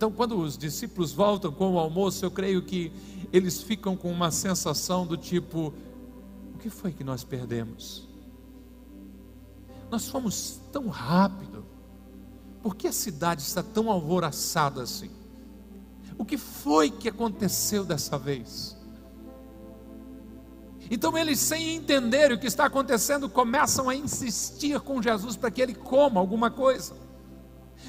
Então, 0.03 0.12
quando 0.12 0.38
os 0.38 0.57
discípulos 0.57 1.13
voltam 1.13 1.50
com 1.50 1.75
o 1.75 1.79
almoço, 1.79 2.25
eu 2.25 2.29
creio 2.29 2.62
que 2.62 2.91
eles 3.31 3.62
ficam 3.62 3.95
com 3.95 4.12
uma 4.12 4.31
sensação 4.31 5.07
do 5.07 5.15
tipo: 5.15 5.74
o 6.53 6.57
que 6.57 6.69
foi 6.69 6.91
que 6.91 7.05
nós 7.05 7.24
perdemos? 7.24 8.05
Nós 9.89 10.10
fomos 10.10 10.60
tão 10.74 10.89
rápido. 10.89 11.65
Por 12.62 12.75
que 12.75 12.89
a 12.89 12.91
cidade 12.91 13.43
está 13.43 13.63
tão 13.63 13.89
alvoroçada 13.89 14.83
assim? 14.83 15.10
O 16.17 16.25
que 16.25 16.38
foi 16.38 16.91
que 16.91 17.07
aconteceu 17.07 17.86
dessa 17.86 18.17
vez? 18.17 18.75
Então 20.91 21.17
eles, 21.17 21.39
sem 21.39 21.75
entender 21.75 22.29
o 22.33 22.38
que 22.38 22.48
está 22.48 22.65
acontecendo, 22.65 23.29
começam 23.29 23.88
a 23.88 23.95
insistir 23.95 24.81
com 24.81 25.01
Jesus 25.01 25.38
para 25.38 25.50
que 25.50 25.62
ele 25.62 25.74
coma 25.74 26.19
alguma 26.19 26.51
coisa. 26.51 27.02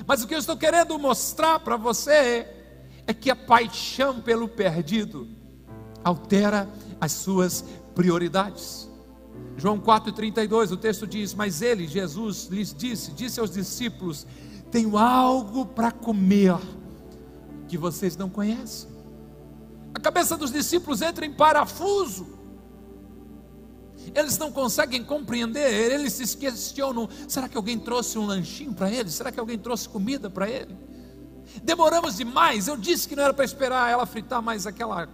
Mas 0.06 0.22
o 0.22 0.26
que 0.26 0.34
eu 0.34 0.38
estou 0.38 0.56
querendo 0.56 0.98
mostrar 0.98 1.60
para 1.60 1.76
você 1.76 2.46
é 3.06 3.14
que 3.14 3.30
a 3.30 3.36
paixão 3.36 4.20
pelo 4.20 4.48
perdido 4.48 5.28
altera 6.02 6.68
as 7.00 7.12
suas 7.12 7.64
prioridades. 7.94 8.88
João 9.56 9.78
4,32, 9.78 10.72
o 10.72 10.76
texto 10.76 11.06
diz: 11.06 11.34
Mas 11.34 11.62
ele, 11.62 11.86
Jesus, 11.86 12.48
lhes 12.50 12.74
disse, 12.74 13.12
disse 13.12 13.40
aos 13.40 13.50
discípulos: 13.50 14.26
Tenho 14.70 14.98
algo 14.98 15.66
para 15.66 15.90
comer 15.90 16.58
que 17.68 17.78
vocês 17.78 18.16
não 18.16 18.28
conhecem. 18.28 18.88
A 19.94 20.00
cabeça 20.00 20.36
dos 20.36 20.52
discípulos 20.52 21.00
entra 21.00 21.24
em 21.24 21.32
parafuso. 21.32 22.43
Eles 24.14 24.36
não 24.38 24.50
conseguem 24.50 25.04
compreender, 25.04 25.92
eles 25.92 26.12
se 26.14 26.36
questionam: 26.36 27.08
será 27.28 27.48
que 27.48 27.56
alguém 27.56 27.78
trouxe 27.78 28.18
um 28.18 28.26
lanchinho 28.26 28.74
para 28.74 28.90
eles? 28.90 29.14
Será 29.14 29.30
que 29.30 29.38
alguém 29.38 29.58
trouxe 29.58 29.88
comida 29.88 30.28
para 30.28 30.48
ele? 30.48 30.76
Demoramos 31.62 32.16
demais. 32.16 32.66
Eu 32.66 32.76
disse 32.76 33.08
que 33.08 33.14
não 33.14 33.22
era 33.22 33.32
para 33.32 33.44
esperar 33.44 33.90
ela 33.90 34.04
fritar 34.06 34.42
mais 34.42 34.66
aquela, 34.66 35.08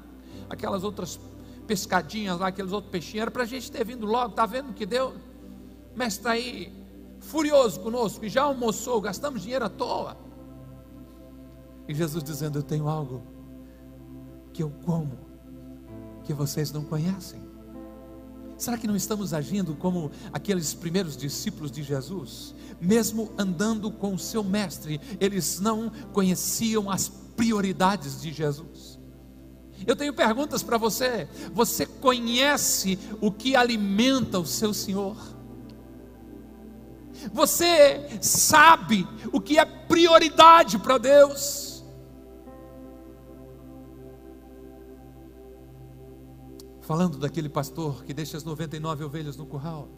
aquelas 0.49 0.83
outras 0.83 1.19
pescadinhas 1.67 2.39
lá, 2.39 2.49
aqueles 2.49 2.73
outros 2.73 2.91
peixinhos, 2.91 3.23
era 3.23 3.31
para 3.31 3.45
a 3.45 3.47
gente 3.47 3.71
ter 3.71 3.85
vindo 3.85 4.07
logo, 4.07 4.31
está 4.31 4.47
vendo 4.47 4.73
que 4.73 4.85
deu? 4.85 5.15
Mestre 5.95 6.21
está 6.21 6.31
aí, 6.33 6.73
furioso 7.21 7.81
conosco, 7.81 8.25
e 8.25 8.29
já 8.29 8.43
almoçou, 8.43 9.01
gastamos 9.01 9.43
dinheiro 9.43 9.65
à 9.65 9.69
toa. 9.69 10.17
E 11.87 11.95
Jesus 11.95 12.23
dizendo: 12.23 12.59
Eu 12.59 12.63
tenho 12.63 12.89
algo 12.89 13.23
que 14.53 14.63
eu 14.63 14.71
como, 14.85 15.19
que 16.25 16.33
vocês 16.33 16.73
não 16.73 16.85
conhecem. 16.85 17.40
Será 18.61 18.77
que 18.77 18.87
não 18.87 18.95
estamos 18.95 19.33
agindo 19.33 19.75
como 19.75 20.11
aqueles 20.31 20.75
primeiros 20.75 21.17
discípulos 21.17 21.71
de 21.71 21.83
Jesus? 21.83 22.55
Mesmo 22.79 23.33
andando 23.39 23.91
com 23.91 24.13
o 24.13 24.19
seu 24.19 24.45
mestre, 24.45 25.01
eles 25.19 25.59
não 25.61 25.91
conheciam 26.13 26.91
as 26.91 27.09
prioridades 27.09 28.21
de 28.21 28.31
Jesus. 28.31 28.99
Eu 29.87 29.97
tenho 29.97 30.13
perguntas 30.13 30.63
para 30.63 30.77
você. 30.77 31.27
Você 31.55 31.87
conhece 31.87 32.99
o 33.19 33.33
que 33.33 33.57
alimenta 33.57 34.39
o 34.39 34.45
seu 34.45 34.75
Senhor? 34.75 35.17
Você 37.33 38.19
sabe 38.21 39.09
o 39.33 39.41
que 39.41 39.59
é 39.59 39.65
prioridade 39.65 40.79
para 40.79 40.99
Deus? 40.99 41.70
Falando 46.91 47.19
daquele 47.19 47.49
pastor 47.49 48.03
que 48.03 48.13
deixa 48.13 48.37
as 48.37 48.43
99 48.43 49.05
ovelhas 49.05 49.37
no 49.37 49.47
curral 49.47 49.89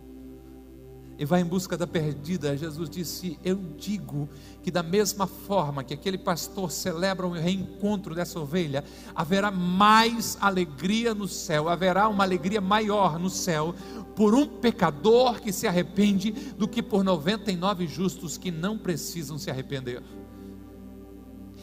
e 1.19 1.25
vai 1.25 1.41
em 1.41 1.45
busca 1.47 1.75
da 1.75 1.87
perdida, 1.87 2.55
Jesus 2.55 2.91
disse: 2.91 3.39
Eu 3.43 3.57
digo 3.79 4.29
que, 4.63 4.71
da 4.71 4.83
mesma 4.83 5.27
forma 5.27 5.83
que 5.83 5.95
aquele 5.95 6.19
pastor 6.19 6.71
celebra 6.71 7.27
o 7.27 7.33
reencontro 7.33 8.15
dessa 8.15 8.39
ovelha, 8.39 8.85
haverá 9.15 9.51
mais 9.51 10.37
alegria 10.39 11.15
no 11.15 11.27
céu, 11.27 11.71
haverá 11.71 12.11
uma 12.11 12.25
alegria 12.25 12.61
maior 12.61 13.19
no 13.19 13.31
céu 13.31 13.75
por 14.15 14.35
um 14.35 14.47
pecador 14.47 15.41
que 15.41 15.51
se 15.51 15.67
arrepende 15.67 16.31
do 16.59 16.69
que 16.69 16.83
por 16.83 17.03
99 17.03 17.87
justos 17.87 18.37
que 18.37 18.51
não 18.51 18.77
precisam 18.77 19.39
se 19.39 19.51
arrepender. 19.51 20.03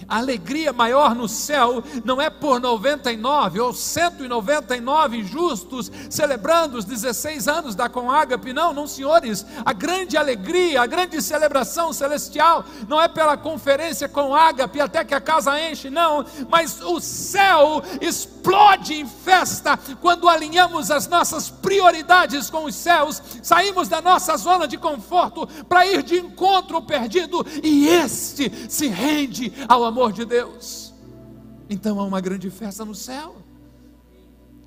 A 0.08 0.18
alegria 0.18 0.74
maior 0.74 1.14
no 1.14 1.28
céu 1.28 1.84
não 2.04 2.22
é 2.22 2.30
por 2.30 2.60
99 2.60 3.60
ou 3.60 3.74
199 3.74 5.24
justos 5.24 5.92
celebrando 6.10 6.78
os 6.78 6.86
16 6.86 7.48
anos 7.48 7.76
da 7.76 7.90
Conágape, 7.90 8.54
não, 8.54 8.74
não, 8.74 8.88
senhores. 8.88 9.46
A 9.66 9.74
grande 9.74 10.18
alegria, 10.18 10.82
a 10.82 10.86
grande 10.86 11.22
celebração 11.22 11.94
celestial 11.94 12.66
não 12.88 13.02
é 13.02 13.08
pela 13.08 13.38
conferência 13.38 14.08
com 14.10 14.36
ágape 14.36 14.82
até 14.82 15.04
que 15.04 15.14
a 15.14 15.22
casa 15.22 15.60
enche, 15.60 15.90
não, 15.90 16.26
mas 16.50 16.82
o 16.82 17.00
céu 17.00 17.82
explode 18.02 18.94
em 18.94 19.06
festa 19.06 19.78
quando 20.02 20.30
alinhamos 20.30 20.92
as 20.92 21.08
nossas 21.08 21.50
prioridades 21.50 22.50
com 22.50 22.66
os 22.66 22.76
céus, 22.76 23.22
saímos 23.42 23.88
da 23.88 24.02
nossa 24.02 24.36
zona 24.38 24.68
de 24.68 24.78
conforto 24.78 25.48
para 25.68 25.86
ir 25.86 26.04
de 26.04 26.18
encontro 26.18 26.82
perdido 26.82 27.46
e 27.64 27.88
este 27.88 28.52
se 28.70 28.88
rende 28.88 29.54
ao 29.68 29.84
amor 29.90 30.14
de 30.14 30.24
Deus. 30.24 30.94
Então 31.70 32.00
há 32.00 32.04
uma 32.04 32.22
grande 32.22 32.50
festa 32.50 32.86
no 32.86 32.96
céu. 32.96 33.36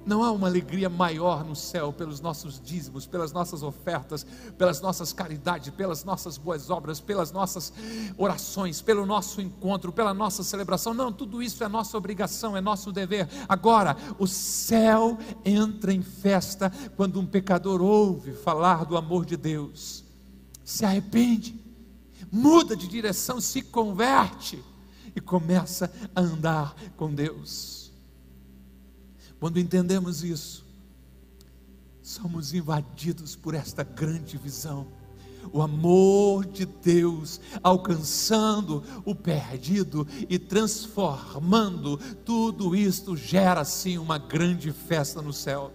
Não 0.05 0.25
há 0.25 0.33
uma 0.33 0.49
alegria 0.49 0.89
maior 0.89 1.45
no 1.45 1.55
céu 1.55 1.93
pelos 1.93 2.21
nossos 2.21 2.61
dízimos, 2.61 3.07
pelas 3.07 3.33
nossas 3.33 3.63
ofertas, 3.63 4.27
pelas 4.59 4.81
nossas 4.81 5.13
caridades, 5.13 5.73
pelas 5.73 6.03
nossas 6.03 6.37
boas 6.37 6.71
obras, 6.71 6.99
pelas 6.99 7.31
nossas 7.31 7.73
orações, 8.19 8.83
pelo 8.83 9.07
nosso 9.07 9.41
encontro, 9.41 9.93
pela 9.93 10.13
nossa 10.13 10.43
celebração. 10.43 10.93
Não, 10.93 11.13
tudo 11.13 11.41
isso 11.41 11.63
é 11.63 11.69
nossa 11.69 11.97
obrigação, 11.97 12.57
é 12.57 12.61
nosso 12.61 12.91
dever. 12.91 13.29
Agora, 13.49 13.97
o 14.19 14.27
céu 14.27 15.17
entra 15.45 15.93
em 15.93 16.03
festa 16.03 16.73
quando 16.97 17.21
um 17.21 17.27
pecador 17.27 17.81
ouve 17.81 18.33
falar 18.33 18.85
do 18.85 18.97
amor 18.97 19.25
de 19.25 19.37
Deus, 19.37 20.05
se 20.65 20.85
arrepende, 20.85 21.61
muda 22.31 22.75
de 22.75 22.89
direção, 22.89 23.41
se 23.41 23.63
converte 23.63 24.72
e 25.15 25.21
começa 25.21 25.93
a 26.15 26.21
andar 26.21 26.75
com 26.97 27.13
Deus. 27.15 27.93
Quando 29.39 29.59
entendemos 29.59 30.23
isso, 30.23 30.65
somos 32.01 32.55
invadidos 32.55 33.35
por 33.35 33.55
esta 33.55 33.83
grande 33.83 34.37
visão. 34.37 34.87
O 35.53 35.61
amor 35.61 36.47
de 36.47 36.65
Deus 36.65 37.41
alcançando 37.63 38.85
o 39.05 39.15
perdido 39.15 40.07
e 40.29 40.39
transformando 40.39 41.97
tudo 42.25 42.77
isto 42.77 43.17
gera 43.17 43.61
assim 43.61 43.99
uma 43.99 44.19
grande 44.19 44.71
festa 44.71 45.21
no 45.21 45.33
céu. 45.33 45.73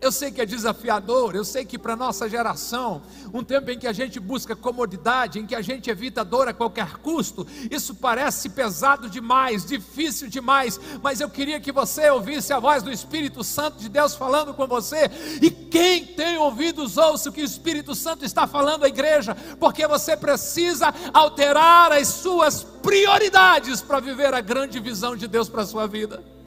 Eu 0.00 0.12
sei 0.12 0.30
que 0.30 0.40
é 0.40 0.46
desafiador, 0.46 1.34
eu 1.34 1.44
sei 1.44 1.64
que 1.64 1.76
para 1.76 1.96
nossa 1.96 2.28
geração, 2.28 3.02
um 3.34 3.42
tempo 3.42 3.70
em 3.70 3.78
que 3.78 3.86
a 3.86 3.92
gente 3.92 4.20
busca 4.20 4.54
comodidade, 4.54 5.40
em 5.40 5.46
que 5.46 5.56
a 5.56 5.60
gente 5.60 5.90
evita 5.90 6.24
dor 6.24 6.46
a 6.46 6.54
qualquer 6.54 6.98
custo, 6.98 7.44
isso 7.68 7.96
parece 7.96 8.50
pesado 8.50 9.10
demais, 9.10 9.64
difícil 9.64 10.28
demais, 10.28 10.78
mas 11.02 11.20
eu 11.20 11.28
queria 11.28 11.60
que 11.60 11.72
você 11.72 12.08
ouvisse 12.10 12.52
a 12.52 12.60
voz 12.60 12.82
do 12.82 12.92
Espírito 12.92 13.42
Santo 13.42 13.78
de 13.78 13.88
Deus 13.88 14.14
falando 14.14 14.54
com 14.54 14.68
você, 14.68 15.10
e 15.42 15.50
quem 15.50 16.06
tem 16.06 16.38
ouvidos, 16.38 16.96
ouça 16.96 17.30
o 17.30 17.32
que 17.32 17.42
o 17.42 17.44
Espírito 17.44 17.92
Santo 17.94 18.24
está 18.24 18.46
falando 18.46 18.84
à 18.84 18.88
igreja, 18.88 19.34
porque 19.58 19.84
você 19.86 20.16
precisa 20.16 20.94
alterar 21.12 21.90
as 21.90 22.06
suas 22.06 22.62
prioridades 22.62 23.82
para 23.82 23.98
viver 23.98 24.32
a 24.32 24.40
grande 24.40 24.78
visão 24.78 25.16
de 25.16 25.26
Deus 25.26 25.48
para 25.48 25.62
a 25.62 25.66
sua 25.66 25.88
vida. 25.88 26.37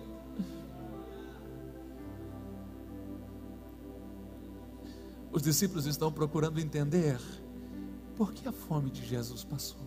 Os 5.41 5.45
discípulos 5.45 5.87
estão 5.87 6.11
procurando 6.11 6.59
entender 6.59 7.19
por 8.15 8.31
que 8.31 8.47
a 8.47 8.51
fome 8.51 8.91
de 8.91 9.03
Jesus 9.03 9.43
passou. 9.43 9.81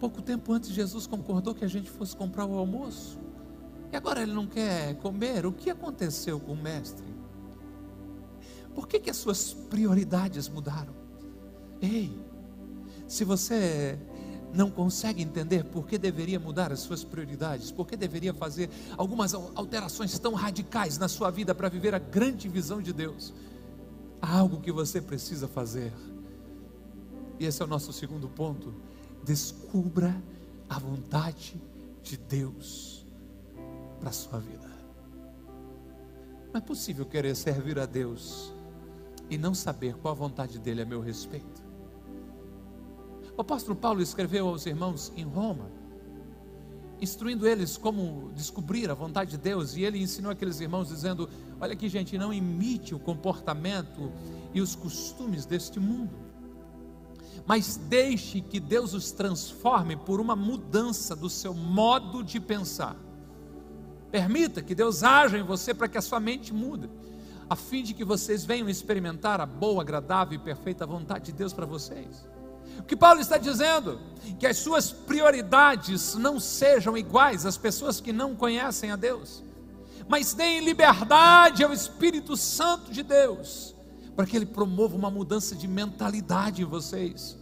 Pouco 0.00 0.20
tempo 0.20 0.52
antes, 0.52 0.70
Jesus 0.70 1.06
concordou 1.06 1.54
que 1.54 1.64
a 1.64 1.68
gente 1.68 1.88
fosse 1.88 2.16
comprar 2.16 2.46
o 2.46 2.58
almoço. 2.58 3.16
E 3.92 3.96
agora 3.96 4.20
ele 4.22 4.32
não 4.32 4.44
quer 4.44 4.96
comer. 4.96 5.46
O 5.46 5.52
que 5.52 5.70
aconteceu 5.70 6.40
com 6.40 6.54
o 6.54 6.56
mestre? 6.60 7.06
Por 8.74 8.88
que, 8.88 8.98
que 8.98 9.08
as 9.08 9.18
suas 9.18 9.54
prioridades 9.54 10.48
mudaram? 10.48 10.92
Ei, 11.80 12.20
se 13.06 13.22
você 13.22 14.00
não 14.52 14.70
consegue 14.70 15.22
entender 15.22 15.64
por 15.64 15.86
que 15.86 15.96
deveria 15.96 16.38
mudar 16.38 16.72
as 16.72 16.80
suas 16.80 17.04
prioridades, 17.04 17.70
por 17.70 17.86
que 17.86 17.96
deveria 17.96 18.34
fazer 18.34 18.68
algumas 18.96 19.34
alterações 19.34 20.18
tão 20.18 20.34
radicais 20.34 20.98
na 20.98 21.08
sua 21.08 21.30
vida 21.30 21.54
para 21.54 21.68
viver 21.68 21.94
a 21.94 21.98
grande 21.98 22.48
visão 22.48 22.82
de 22.82 22.92
Deus, 22.92 23.32
há 24.20 24.38
algo 24.38 24.60
que 24.60 24.72
você 24.72 25.00
precisa 25.00 25.46
fazer. 25.46 25.92
E 27.38 27.46
esse 27.46 27.62
é 27.62 27.64
o 27.64 27.68
nosso 27.68 27.92
segundo 27.92 28.28
ponto. 28.28 28.74
Descubra 29.24 30.14
a 30.68 30.78
vontade 30.78 31.60
de 32.02 32.16
Deus 32.16 33.06
para 33.98 34.10
a 34.10 34.12
sua 34.12 34.38
vida. 34.38 34.70
Não 36.52 36.58
é 36.58 36.60
possível 36.60 37.06
querer 37.06 37.36
servir 37.36 37.78
a 37.78 37.86
Deus 37.86 38.52
e 39.30 39.38
não 39.38 39.54
saber 39.54 39.94
qual 39.94 40.12
a 40.12 40.16
vontade 40.16 40.58
dele 40.58 40.82
a 40.82 40.84
meu 40.84 41.00
respeito. 41.00 41.59
O 43.40 43.42
apóstolo 43.42 43.74
Paulo 43.74 44.02
escreveu 44.02 44.48
aos 44.48 44.66
irmãos 44.66 45.10
em 45.16 45.24
Roma, 45.24 45.70
instruindo 47.00 47.48
eles 47.48 47.78
como 47.78 48.30
descobrir 48.34 48.90
a 48.90 48.92
vontade 48.92 49.30
de 49.30 49.38
Deus, 49.38 49.74
e 49.74 49.82
ele 49.82 49.98
ensinou 49.98 50.30
aqueles 50.30 50.60
irmãos 50.60 50.88
dizendo: 50.88 51.26
Olha 51.58 51.72
aqui, 51.72 51.88
gente, 51.88 52.18
não 52.18 52.34
imite 52.34 52.94
o 52.94 52.98
comportamento 52.98 54.12
e 54.52 54.60
os 54.60 54.76
costumes 54.76 55.46
deste 55.46 55.80
mundo, 55.80 56.10
mas 57.46 57.78
deixe 57.78 58.42
que 58.42 58.60
Deus 58.60 58.92
os 58.92 59.10
transforme 59.10 59.96
por 59.96 60.20
uma 60.20 60.36
mudança 60.36 61.16
do 61.16 61.30
seu 61.30 61.54
modo 61.54 62.22
de 62.22 62.38
pensar. 62.38 62.94
Permita 64.10 64.60
que 64.60 64.74
Deus 64.74 65.02
haja 65.02 65.38
em 65.38 65.42
você 65.42 65.72
para 65.72 65.88
que 65.88 65.96
a 65.96 66.02
sua 66.02 66.20
mente 66.20 66.52
mude, 66.52 66.90
a 67.48 67.56
fim 67.56 67.82
de 67.82 67.94
que 67.94 68.04
vocês 68.04 68.44
venham 68.44 68.68
experimentar 68.68 69.40
a 69.40 69.46
boa, 69.46 69.80
agradável 69.80 70.38
e 70.38 70.44
perfeita 70.44 70.84
vontade 70.84 71.24
de 71.24 71.32
Deus 71.32 71.54
para 71.54 71.64
vocês. 71.64 72.28
O 72.80 72.82
que 72.82 72.96
Paulo 72.96 73.20
está 73.20 73.36
dizendo? 73.36 74.00
Que 74.38 74.46
as 74.46 74.56
suas 74.56 74.90
prioridades 74.90 76.14
não 76.14 76.40
sejam 76.40 76.96
iguais 76.96 77.44
às 77.44 77.58
pessoas 77.58 78.00
que 78.00 78.12
não 78.12 78.34
conhecem 78.34 78.90
a 78.90 78.96
Deus, 78.96 79.42
mas 80.08 80.32
deem 80.32 80.64
liberdade 80.64 81.62
ao 81.62 81.72
Espírito 81.72 82.36
Santo 82.36 82.90
de 82.90 83.02
Deus, 83.02 83.74
para 84.16 84.26
que 84.26 84.34
ele 84.34 84.46
promova 84.46 84.96
uma 84.96 85.10
mudança 85.10 85.54
de 85.54 85.68
mentalidade 85.68 86.62
em 86.62 86.64
vocês. 86.64 87.38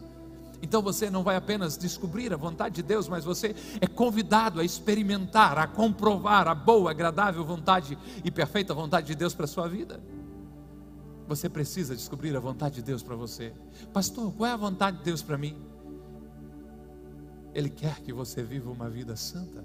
Então 0.61 0.83
você 0.83 1.09
não 1.09 1.23
vai 1.23 1.37
apenas 1.37 1.78
descobrir 1.78 2.33
a 2.35 2.37
vontade 2.37 2.75
de 2.75 2.83
Deus, 2.83 3.09
mas 3.09 3.25
você 3.25 3.54
é 3.80 3.87
convidado 3.87 4.61
a 4.61 4.64
experimentar, 4.64 5.57
a 5.57 5.68
comprovar 5.68 6.49
a 6.49 6.54
boa, 6.54 6.90
agradável 6.90 7.45
vontade 7.45 7.97
e 8.25 8.30
perfeita 8.30 8.75
vontade 8.75 9.07
de 9.07 9.14
Deus 9.14 9.35
para 9.35 9.45
a 9.45 9.49
sua 9.49 9.68
vida. 9.68 10.00
Você 11.28 11.47
precisa 11.47 11.94
descobrir 11.94 12.35
a 12.35 12.40
vontade 12.40 12.76
de 12.76 12.82
Deus 12.82 13.02
para 13.02 13.14
você. 13.14 13.52
Pastor, 13.92 14.32
qual 14.32 14.49
é 14.49 14.52
a 14.52 14.56
vontade 14.56 14.97
de 14.99 15.04
Deus 15.04 15.20
para 15.20 15.37
mim? 15.37 15.54
Ele 17.54 17.68
quer 17.68 18.00
que 18.00 18.14
você 18.14 18.42
viva 18.42 18.70
uma 18.70 18.88
vida 18.88 19.14
santa. 19.14 19.62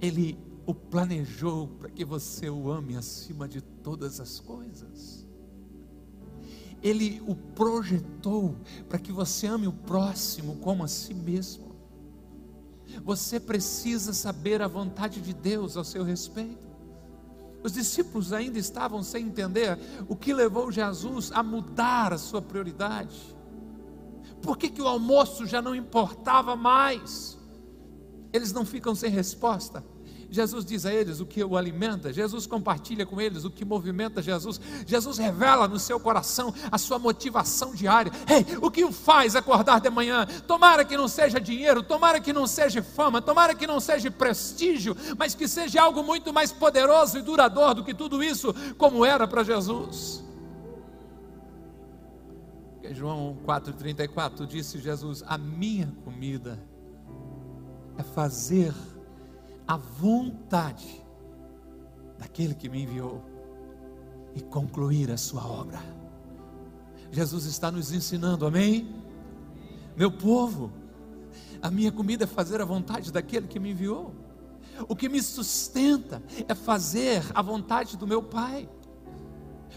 Ele 0.00 0.38
o 0.64 0.72
planejou 0.72 1.66
para 1.66 1.90
que 1.90 2.04
você 2.04 2.48
o 2.48 2.70
ame 2.70 2.96
acima 2.96 3.48
de 3.48 3.60
todas 3.60 4.20
as 4.20 4.38
coisas. 4.38 5.26
Ele 6.80 7.20
o 7.26 7.34
projetou 7.34 8.56
para 8.88 9.00
que 9.00 9.10
você 9.10 9.48
ame 9.48 9.66
o 9.66 9.72
próximo 9.72 10.56
como 10.56 10.84
a 10.84 10.88
si 10.88 11.12
mesmo. 11.12 11.74
Você 13.04 13.40
precisa 13.40 14.12
saber 14.12 14.62
a 14.62 14.68
vontade 14.68 15.20
de 15.20 15.34
Deus 15.34 15.76
ao 15.76 15.84
seu 15.84 16.04
respeito. 16.04 16.69
Os 17.62 17.72
discípulos 17.72 18.32
ainda 18.32 18.58
estavam 18.58 19.02
sem 19.02 19.26
entender 19.26 19.78
o 20.08 20.16
que 20.16 20.32
levou 20.32 20.72
Jesus 20.72 21.30
a 21.32 21.42
mudar 21.42 22.12
a 22.12 22.18
sua 22.18 22.40
prioridade. 22.40 23.36
Por 24.40 24.56
que, 24.56 24.70
que 24.70 24.80
o 24.80 24.88
almoço 24.88 25.46
já 25.46 25.60
não 25.60 25.74
importava 25.74 26.56
mais? 26.56 27.38
Eles 28.32 28.52
não 28.52 28.64
ficam 28.64 28.94
sem 28.94 29.10
resposta. 29.10 29.84
Jesus 30.30 30.64
diz 30.64 30.86
a 30.86 30.92
eles 30.92 31.20
o 31.20 31.26
que 31.26 31.42
o 31.42 31.56
alimenta, 31.56 32.12
Jesus 32.12 32.46
compartilha 32.46 33.04
com 33.04 33.20
eles 33.20 33.44
o 33.44 33.50
que 33.50 33.64
movimenta 33.64 34.22
Jesus, 34.22 34.60
Jesus 34.86 35.18
revela 35.18 35.66
no 35.66 35.78
seu 35.78 35.98
coração 35.98 36.54
a 36.70 36.78
sua 36.78 36.98
motivação 36.98 37.74
diária. 37.74 38.12
Ei, 38.28 38.56
o 38.62 38.70
que 38.70 38.84
o 38.84 38.92
faz 38.92 39.34
acordar 39.34 39.80
de 39.80 39.90
manhã? 39.90 40.26
Tomara 40.46 40.84
que 40.84 40.96
não 40.96 41.08
seja 41.08 41.40
dinheiro, 41.40 41.82
tomara 41.82 42.20
que 42.20 42.32
não 42.32 42.46
seja 42.46 42.82
fama, 42.82 43.20
tomara 43.20 43.54
que 43.54 43.66
não 43.66 43.80
seja 43.80 44.10
prestígio, 44.10 44.96
mas 45.18 45.34
que 45.34 45.48
seja 45.48 45.82
algo 45.82 46.02
muito 46.02 46.32
mais 46.32 46.52
poderoso 46.52 47.18
e 47.18 47.22
duradouro 47.22 47.74
do 47.74 47.84
que 47.84 47.94
tudo 47.94 48.22
isso, 48.22 48.54
como 48.78 49.04
era 49.04 49.26
para 49.26 49.42
Jesus. 49.42 50.24
João 52.92 53.38
4,34 53.46 54.46
disse 54.46 54.78
Jesus: 54.78 55.22
A 55.26 55.38
minha 55.38 55.92
comida 56.04 56.58
é 57.96 58.02
fazer 58.02 58.74
a 59.70 59.76
vontade 59.76 61.00
daquele 62.18 62.56
que 62.56 62.68
me 62.68 62.82
enviou 62.82 63.22
e 64.34 64.40
concluir 64.40 65.12
a 65.12 65.16
sua 65.16 65.46
obra. 65.46 65.80
Jesus 67.12 67.44
está 67.44 67.70
nos 67.70 67.92
ensinando, 67.92 68.44
amém? 68.44 68.92
Meu 69.96 70.10
povo, 70.10 70.72
a 71.62 71.70
minha 71.70 71.92
comida 71.92 72.24
é 72.24 72.26
fazer 72.26 72.60
a 72.60 72.64
vontade 72.64 73.12
daquele 73.12 73.46
que 73.46 73.60
me 73.60 73.70
enviou. 73.70 74.12
O 74.88 74.96
que 74.96 75.08
me 75.08 75.22
sustenta 75.22 76.20
é 76.48 76.54
fazer 76.54 77.22
a 77.32 77.40
vontade 77.40 77.96
do 77.96 78.08
meu 78.08 78.24
Pai. 78.24 78.68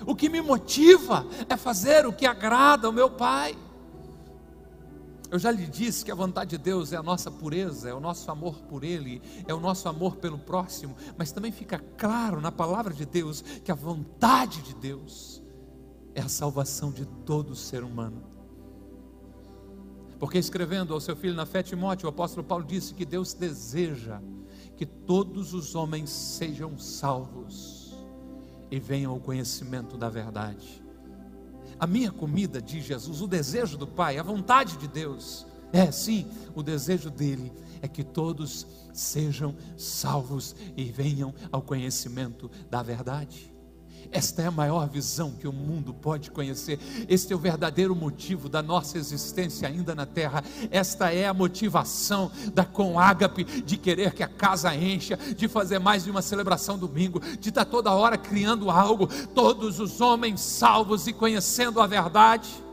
O 0.08 0.16
que 0.16 0.28
me 0.28 0.42
motiva 0.42 1.24
é 1.48 1.56
fazer 1.56 2.08
o 2.08 2.14
que 2.14 2.26
agrada 2.26 2.88
ao 2.88 2.94
meu 2.94 3.12
Pai. 3.12 3.56
Eu 5.34 5.40
já 5.40 5.50
lhe 5.50 5.66
disse 5.66 6.06
que 6.06 6.12
a 6.12 6.16
vontade 6.16 6.52
de 6.52 6.58
Deus 6.60 6.94
é 6.94 6.96
a 6.96 7.02
nossa 7.02 7.32
pureza, 7.32 7.90
é 7.90 7.94
o 7.94 8.00
nosso 8.00 8.30
amor 8.30 8.56
por 8.70 8.84
Ele, 8.84 9.20
é 9.48 9.52
o 9.52 9.60
nosso 9.60 9.90
amor 9.90 10.18
pelo 10.18 10.38
próximo, 10.38 10.96
mas 11.18 11.32
também 11.32 11.52
fica 11.52 11.80
claro 11.98 12.40
na 12.40 12.52
palavra 12.52 12.94
de 12.94 13.04
Deus 13.04 13.42
que 13.42 13.72
a 13.72 13.76
vontade 13.76 14.62
de 14.62 14.76
Deus 14.76 15.42
é 16.14 16.22
a 16.22 16.30
salvação 16.30 16.92
de 16.92 17.08
todo 17.26 17.56
ser 17.56 17.84
humano. 17.84 18.22
Porque 20.20 20.38
escrevendo 20.38 20.94
ao 20.94 21.02
seu 21.02 21.16
filho 21.16 21.34
na 21.34 21.48
fé 21.48 21.64
Timóteo, 21.64 22.06
o 22.06 22.10
apóstolo 22.10 22.46
Paulo 22.46 22.64
disse 22.64 22.94
que 22.94 23.04
Deus 23.04 23.34
deseja 23.34 24.22
que 24.78 24.86
todos 24.86 25.56
os 25.56 25.74
homens 25.74 26.12
sejam 26.12 26.78
salvos 26.78 27.98
e 28.70 28.80
venham 28.80 29.12
ao 29.12 29.20
conhecimento 29.20 29.98
da 29.98 30.10
verdade. 30.10 30.83
A 31.84 31.86
minha 31.86 32.14
comida, 32.14 32.62
diz 32.62 32.86
Jesus, 32.86 33.20
o 33.20 33.28
desejo 33.28 33.78
do 33.78 33.86
Pai, 33.86 34.18
a 34.18 34.24
vontade 34.24 34.78
de 34.78 34.88
Deus, 34.88 35.46
é 35.74 35.92
sim, 35.92 36.26
o 36.56 36.64
desejo 36.64 37.10
dele 37.10 37.52
é 37.82 37.90
que 37.90 38.06
todos 38.06 38.66
sejam 38.94 39.54
salvos 39.76 40.56
e 40.78 40.86
venham 40.86 41.36
ao 41.52 41.62
conhecimento 41.62 42.50
da 42.72 42.82
verdade. 42.82 43.53
Esta 44.12 44.42
é 44.42 44.48
a 44.48 44.52
maior 44.52 44.88
visão 44.88 45.32
que 45.32 45.48
o 45.48 45.54
mundo 45.54 45.94
pode 45.94 46.32
conhecer. 46.32 46.80
Este 47.08 47.34
é 47.34 47.36
o 47.36 47.40
verdadeiro 47.40 47.96
motivo 47.96 48.50
da 48.50 48.62
nossa 48.62 48.98
existência 48.98 49.68
ainda 49.68 49.96
na 49.96 50.06
terra. 50.06 50.44
Esta 50.70 51.14
é 51.14 51.28
a 51.28 51.34
motivação 51.34 52.32
da 52.54 52.66
com 52.66 53.00
ágape 53.00 53.44
de 53.44 53.78
querer 53.78 54.14
que 54.14 54.24
a 54.24 54.28
casa 54.28 54.76
encha, 54.76 55.18
de 55.18 55.48
fazer 55.48 55.80
mais 55.80 56.04
de 56.04 56.12
uma 56.12 56.22
celebração 56.22 56.78
domingo, 56.78 57.20
de 57.40 57.50
estar 57.50 57.66
toda 57.66 57.92
hora 57.92 58.18
criando 58.18 58.70
algo. 58.70 59.08
Todos 59.34 59.80
os 59.80 60.02
homens 60.02 60.42
salvos 60.42 61.08
e 61.08 61.14
conhecendo 61.14 61.82
a 61.82 61.88
verdade. 61.88 62.64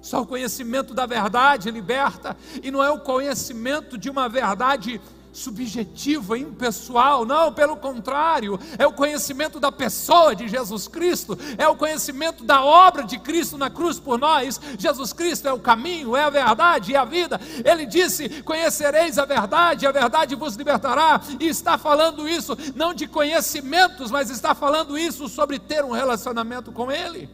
Só 0.00 0.22
o 0.22 0.26
conhecimento 0.26 0.94
da 0.94 1.06
verdade 1.06 1.70
liberta, 1.70 2.36
e 2.62 2.70
não 2.70 2.82
é 2.82 2.90
o 2.90 3.00
conhecimento 3.00 3.98
de 3.98 4.08
uma 4.08 4.28
verdade 4.28 5.00
subjetivo, 5.32 6.36
impessoal, 6.36 7.24
não, 7.24 7.52
pelo 7.52 7.76
contrário, 7.76 8.58
é 8.78 8.86
o 8.86 8.92
conhecimento 8.92 9.60
da 9.60 9.70
pessoa 9.70 10.34
de 10.34 10.48
Jesus 10.48 10.88
Cristo, 10.88 11.38
é 11.56 11.66
o 11.68 11.76
conhecimento 11.76 12.44
da 12.44 12.64
obra 12.64 13.04
de 13.04 13.18
Cristo 13.18 13.56
na 13.56 13.70
cruz 13.70 13.98
por 13.98 14.18
nós. 14.18 14.60
Jesus 14.78 15.12
Cristo 15.12 15.46
é 15.48 15.52
o 15.52 15.58
caminho, 15.58 16.16
é 16.16 16.24
a 16.24 16.30
verdade 16.30 16.92
e 16.92 16.96
a 16.96 17.04
vida. 17.04 17.40
Ele 17.64 17.86
disse: 17.86 18.42
Conhecereis 18.42 19.18
a 19.18 19.24
verdade, 19.24 19.86
a 19.86 19.92
verdade 19.92 20.34
vos 20.34 20.54
libertará. 20.54 21.20
E 21.38 21.46
está 21.46 21.78
falando 21.78 22.28
isso 22.28 22.56
não 22.74 22.92
de 22.94 23.06
conhecimentos, 23.06 24.10
mas 24.10 24.30
está 24.30 24.54
falando 24.54 24.98
isso 24.98 25.28
sobre 25.28 25.58
ter 25.58 25.84
um 25.84 25.92
relacionamento 25.92 26.72
com 26.72 26.90
Ele. 26.90 27.28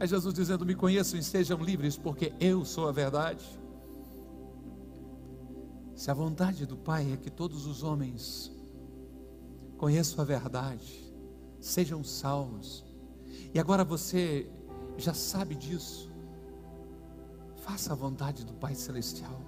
É 0.00 0.06
Jesus 0.06 0.32
dizendo: 0.32 0.64
Me 0.64 0.74
conheçam 0.74 1.18
e 1.18 1.22
sejam 1.22 1.58
livres, 1.58 1.96
porque 1.96 2.32
eu 2.40 2.64
sou 2.64 2.88
a 2.88 2.92
verdade. 2.92 3.44
Se 5.98 6.12
a 6.12 6.14
vontade 6.14 6.64
do 6.64 6.76
Pai 6.76 7.12
é 7.12 7.16
que 7.16 7.28
todos 7.28 7.66
os 7.66 7.82
homens 7.82 8.52
conheçam 9.76 10.20
a 10.20 10.24
verdade, 10.24 11.12
sejam 11.58 12.04
salvos, 12.04 12.84
e 13.52 13.58
agora 13.58 13.82
você 13.82 14.48
já 14.96 15.12
sabe 15.12 15.56
disso, 15.56 16.08
faça 17.64 17.92
a 17.92 17.96
vontade 17.96 18.46
do 18.46 18.52
Pai 18.52 18.76
Celestial, 18.76 19.42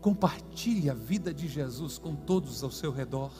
compartilhe 0.00 0.90
a 0.90 0.94
vida 0.94 1.32
de 1.32 1.46
Jesus 1.46 1.98
com 1.98 2.16
todos 2.16 2.64
ao 2.64 2.70
seu 2.72 2.90
redor. 2.90 3.30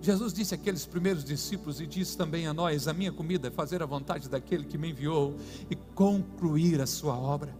Jesus 0.00 0.32
disse 0.32 0.54
àqueles 0.54 0.86
primeiros 0.86 1.24
discípulos 1.24 1.80
e 1.80 1.88
diz 1.88 2.14
também 2.14 2.46
a 2.46 2.54
nós: 2.54 2.86
A 2.86 2.94
minha 2.94 3.10
comida 3.10 3.48
é 3.48 3.50
fazer 3.50 3.82
a 3.82 3.86
vontade 3.86 4.28
daquele 4.28 4.64
que 4.64 4.78
me 4.78 4.90
enviou 4.90 5.34
e 5.68 5.74
concluir 5.74 6.80
a 6.80 6.86
sua 6.86 7.18
obra. 7.18 7.52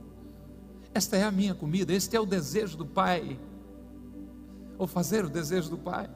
Esta 0.95 1.17
é 1.17 1.25
a 1.25 1.33
minha 1.33 1.55
comida, 1.55 1.93
este 1.93 2.15
é 2.15 2.21
o 2.21 2.25
desejo 2.25 2.77
do 2.77 2.87
Pai 2.87 3.37
ou 4.79 4.87
fazer 4.87 5.25
o 5.25 5.31
desejo 5.31 5.71
do 5.71 5.79
Pai. 5.79 6.09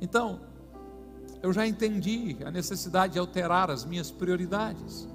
Então, 0.00 0.40
eu 1.42 1.52
já 1.52 1.66
entendi 1.66 2.36
a 2.44 2.50
necessidade 2.50 3.14
de 3.14 3.18
alterar 3.18 3.70
as 3.70 3.84
minhas 3.84 4.10
prioridades, 4.10 5.08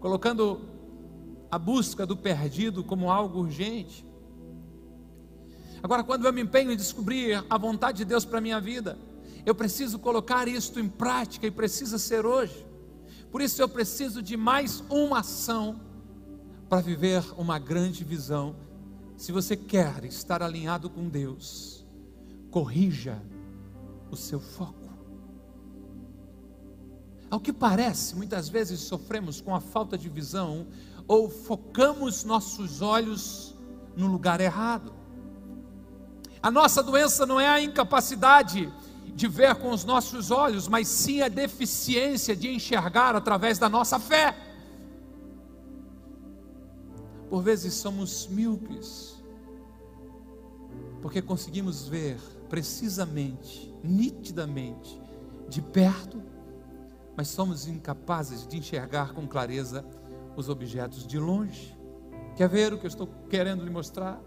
colocando 0.00 0.60
a 1.50 1.58
busca 1.58 2.06
do 2.06 2.16
perdido 2.16 2.82
como 2.82 3.10
algo 3.10 3.40
urgente. 3.40 4.06
Agora, 5.82 6.04
quando 6.04 6.26
eu 6.26 6.32
me 6.32 6.42
empenho 6.42 6.72
em 6.72 6.76
descobrir 6.76 7.44
a 7.50 7.58
vontade 7.58 7.98
de 7.98 8.04
Deus 8.04 8.24
para 8.24 8.38
a 8.38 8.40
minha 8.40 8.60
vida, 8.60 8.96
eu 9.44 9.54
preciso 9.54 9.98
colocar 9.98 10.46
isto 10.46 10.78
em 10.78 10.88
prática 10.88 11.46
e 11.46 11.50
precisa 11.50 11.98
ser 11.98 12.24
hoje. 12.24 12.64
Por 13.30 13.40
isso 13.40 13.60
eu 13.60 13.68
preciso 13.68 14.22
de 14.22 14.36
mais 14.36 14.84
uma 14.88 15.20
ação 15.20 15.80
para 16.68 16.80
viver 16.80 17.24
uma 17.36 17.58
grande 17.58 18.04
visão 18.04 18.54
se 19.22 19.30
você 19.30 19.56
quer 19.56 20.04
estar 20.04 20.42
alinhado 20.42 20.90
com 20.90 21.08
Deus, 21.08 21.86
corrija 22.50 23.22
o 24.10 24.16
seu 24.16 24.40
foco. 24.40 24.90
Ao 27.30 27.38
que 27.38 27.52
parece, 27.52 28.16
muitas 28.16 28.48
vezes 28.48 28.80
sofremos 28.80 29.40
com 29.40 29.54
a 29.54 29.60
falta 29.60 29.96
de 29.96 30.08
visão 30.08 30.66
ou 31.06 31.30
focamos 31.30 32.24
nossos 32.24 32.82
olhos 32.82 33.54
no 33.96 34.08
lugar 34.08 34.40
errado. 34.40 34.92
A 36.42 36.50
nossa 36.50 36.82
doença 36.82 37.24
não 37.24 37.38
é 37.38 37.48
a 37.48 37.62
incapacidade 37.62 38.74
de 39.14 39.28
ver 39.28 39.54
com 39.54 39.70
os 39.70 39.84
nossos 39.84 40.32
olhos, 40.32 40.66
mas 40.66 40.88
sim 40.88 41.22
a 41.22 41.28
deficiência 41.28 42.34
de 42.34 42.52
enxergar 42.52 43.14
através 43.14 43.56
da 43.56 43.68
nossa 43.68 44.00
fé. 44.00 44.36
Por 47.30 47.40
vezes 47.40 47.72
somos 47.72 48.26
míopes, 48.26 49.11
porque 51.02 51.20
conseguimos 51.20 51.88
ver 51.88 52.16
precisamente, 52.48 53.74
nitidamente, 53.82 55.02
de 55.48 55.60
perto, 55.60 56.22
mas 57.16 57.26
somos 57.28 57.66
incapazes 57.66 58.46
de 58.46 58.56
enxergar 58.56 59.12
com 59.12 59.26
clareza 59.26 59.84
os 60.36 60.48
objetos 60.48 61.04
de 61.04 61.18
longe. 61.18 61.76
Quer 62.36 62.48
ver 62.48 62.72
o 62.72 62.78
que 62.78 62.86
eu 62.86 62.88
estou 62.88 63.08
querendo 63.28 63.64
lhe 63.64 63.70
mostrar? 63.70 64.22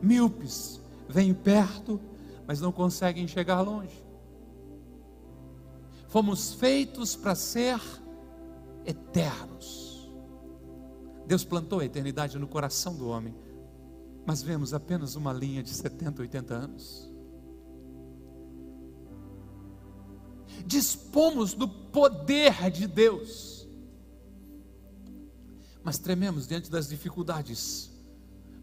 Míopes 0.00 0.80
vêm 1.06 1.34
perto, 1.34 2.00
mas 2.46 2.60
não 2.60 2.72
conseguem 2.72 3.28
chegar 3.28 3.60
longe. 3.60 4.02
Fomos 6.08 6.54
feitos 6.54 7.14
para 7.14 7.34
ser 7.34 7.78
eternos. 8.86 10.10
Deus 11.26 11.44
plantou 11.44 11.80
a 11.80 11.84
eternidade 11.84 12.38
no 12.38 12.48
coração 12.48 12.96
do 12.96 13.08
homem 13.08 13.34
mas 14.24 14.42
vemos 14.42 14.72
apenas 14.72 15.16
uma 15.16 15.32
linha 15.32 15.62
de 15.62 15.70
70, 15.70 16.22
80 16.22 16.54
anos. 16.54 17.10
Dispomos 20.66 21.54
do 21.54 21.68
poder 21.68 22.70
de 22.70 22.86
Deus, 22.86 23.66
mas 25.82 25.98
trememos 25.98 26.46
diante 26.46 26.70
das 26.70 26.88
dificuldades, 26.88 27.90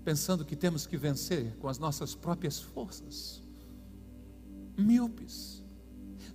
pensando 0.06 0.46
que 0.46 0.56
temos 0.56 0.88
que 0.88 0.98
vencer 0.98 1.58
com 1.58 1.68
as 1.68 1.78
nossas 1.78 2.16
próprias 2.16 2.60
forças. 2.60 3.44
Míopes 4.78 5.59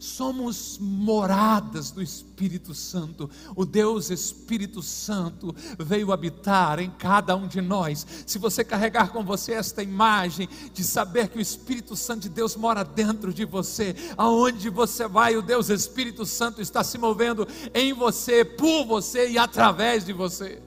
somos 0.05 0.79
moradas 0.79 1.91
do 1.91 2.03
Espírito 2.03 2.75
Santo. 2.75 3.31
O 3.57 3.65
Deus 3.65 4.11
Espírito 4.11 4.83
Santo 4.83 5.55
veio 5.79 6.13
habitar 6.13 6.79
em 6.79 6.91
cada 6.91 7.35
um 7.35 7.49
de 7.49 7.61
nós. 7.61 8.07
Se 8.27 8.39
você 8.39 8.63
carregar 8.63 9.11
com 9.11 9.25
você 9.25 9.53
esta 9.53 9.83
imagem 9.83 10.49
de 10.73 10.85
saber 10.85 11.29
que 11.29 11.39
o 11.39 11.41
Espírito 11.41 11.97
Santo 11.97 12.23
de 12.23 12.29
Deus 12.29 12.55
mora 12.55 12.85
dentro 12.85 13.33
de 13.33 13.45
você, 13.45 13.97
aonde 14.17 14.69
você 14.69 15.09
vai, 15.09 15.37
o 15.37 15.43
Deus 15.43 15.71
Espírito 15.71 16.27
Santo 16.27 16.61
está 16.61 16.85
se 16.85 16.99
movendo 16.99 17.49
em 17.73 17.93
você, 17.93 18.45
por 18.45 18.85
você 18.85 19.31
e 19.31 19.39
através 19.39 20.05
de 20.05 20.13
você. 20.13 20.63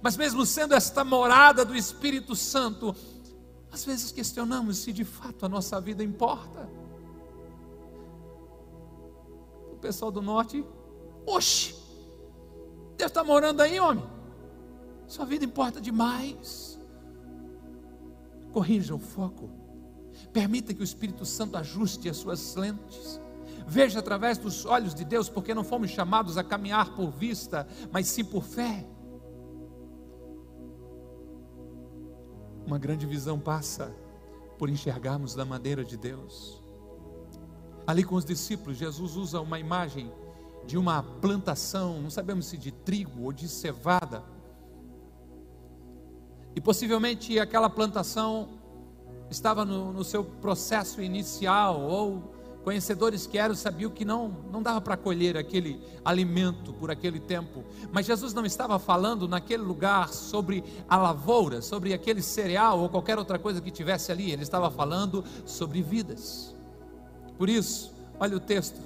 Mas 0.00 0.16
mesmo 0.16 0.46
sendo 0.46 0.74
esta 0.74 1.04
morada 1.04 1.64
do 1.64 1.76
Espírito 1.76 2.36
Santo, 2.36 2.94
às 3.72 3.84
vezes 3.84 4.12
questionamos 4.12 4.78
se 4.78 4.92
de 4.92 5.04
fato 5.04 5.46
a 5.46 5.48
nossa 5.48 5.80
vida 5.80 6.04
importa 6.04 6.81
pessoal 9.82 10.12
do 10.12 10.22
norte, 10.22 10.64
oxe, 11.26 11.74
Deus 12.96 13.10
está 13.10 13.24
morando 13.24 13.60
aí, 13.60 13.80
homem. 13.80 14.04
Sua 15.08 15.26
vida 15.26 15.44
importa 15.44 15.80
demais. 15.80 16.80
Corrija 18.52 18.94
o 18.94 18.98
foco. 18.98 19.50
Permita 20.32 20.72
que 20.72 20.80
o 20.80 20.84
Espírito 20.84 21.26
Santo 21.26 21.56
ajuste 21.56 22.08
as 22.08 22.16
suas 22.16 22.54
lentes. 22.54 23.20
Veja 23.66 23.98
através 23.98 24.38
dos 24.38 24.64
olhos 24.64 24.94
de 24.94 25.04
Deus, 25.04 25.28
porque 25.28 25.52
não 25.52 25.64
fomos 25.64 25.90
chamados 25.90 26.38
a 26.38 26.44
caminhar 26.44 26.94
por 26.94 27.10
vista, 27.10 27.66
mas 27.90 28.06
sim 28.06 28.24
por 28.24 28.44
fé. 28.44 28.86
Uma 32.64 32.78
grande 32.78 33.04
visão 33.04 33.38
passa 33.38 33.94
por 34.58 34.70
enxergarmos 34.70 35.34
da 35.34 35.44
maneira 35.44 35.84
de 35.84 35.96
Deus. 35.96 36.61
Ali 37.86 38.04
com 38.04 38.14
os 38.14 38.24
discípulos, 38.24 38.78
Jesus 38.78 39.16
usa 39.16 39.40
uma 39.40 39.58
imagem 39.58 40.12
de 40.66 40.78
uma 40.78 41.02
plantação, 41.02 42.00
não 42.00 42.10
sabemos 42.10 42.46
se 42.46 42.56
de 42.56 42.70
trigo 42.70 43.24
ou 43.24 43.32
de 43.32 43.48
cevada. 43.48 44.22
E 46.54 46.60
possivelmente 46.60 47.38
aquela 47.38 47.68
plantação 47.68 48.48
estava 49.30 49.64
no, 49.64 49.92
no 49.92 50.04
seu 50.04 50.22
processo 50.22 51.00
inicial, 51.02 51.80
ou 51.80 52.32
conhecedores 52.62 53.26
que 53.26 53.38
eram 53.38 53.54
sabiam 53.54 53.90
que 53.90 54.04
não, 54.04 54.28
não 54.52 54.62
dava 54.62 54.80
para 54.80 54.96
colher 54.96 55.36
aquele 55.36 55.80
alimento 56.04 56.72
por 56.74 56.90
aquele 56.90 57.18
tempo. 57.18 57.64
Mas 57.90 58.06
Jesus 58.06 58.32
não 58.32 58.44
estava 58.44 58.78
falando 58.78 59.26
naquele 59.26 59.62
lugar 59.62 60.08
sobre 60.10 60.62
a 60.88 60.96
lavoura, 60.96 61.60
sobre 61.60 61.92
aquele 61.92 62.22
cereal 62.22 62.80
ou 62.80 62.88
qualquer 62.88 63.18
outra 63.18 63.38
coisa 63.38 63.60
que 63.60 63.70
tivesse 63.70 64.12
ali, 64.12 64.30
ele 64.30 64.42
estava 64.42 64.70
falando 64.70 65.24
sobre 65.44 65.82
vidas. 65.82 66.51
Por 67.36 67.48
isso, 67.48 67.92
olha 68.18 68.36
o 68.36 68.40
texto 68.40 68.80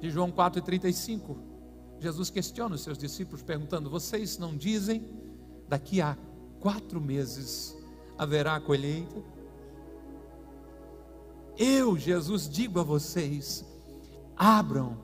de 0.00 0.10
João 0.10 0.30
4,35. 0.30 1.36
Jesus 2.00 2.30
questiona 2.30 2.74
os 2.74 2.82
seus 2.82 2.98
discípulos, 2.98 3.42
perguntando: 3.42 3.88
Vocês 3.88 4.36
não 4.38 4.56
dizem, 4.56 5.04
daqui 5.68 6.00
a 6.00 6.16
quatro 6.60 7.00
meses 7.00 7.76
haverá 8.18 8.60
colheita? 8.60 9.22
Eu, 11.56 11.96
Jesus, 11.96 12.48
digo 12.48 12.80
a 12.80 12.82
vocês: 12.82 13.64
abram 14.36 14.98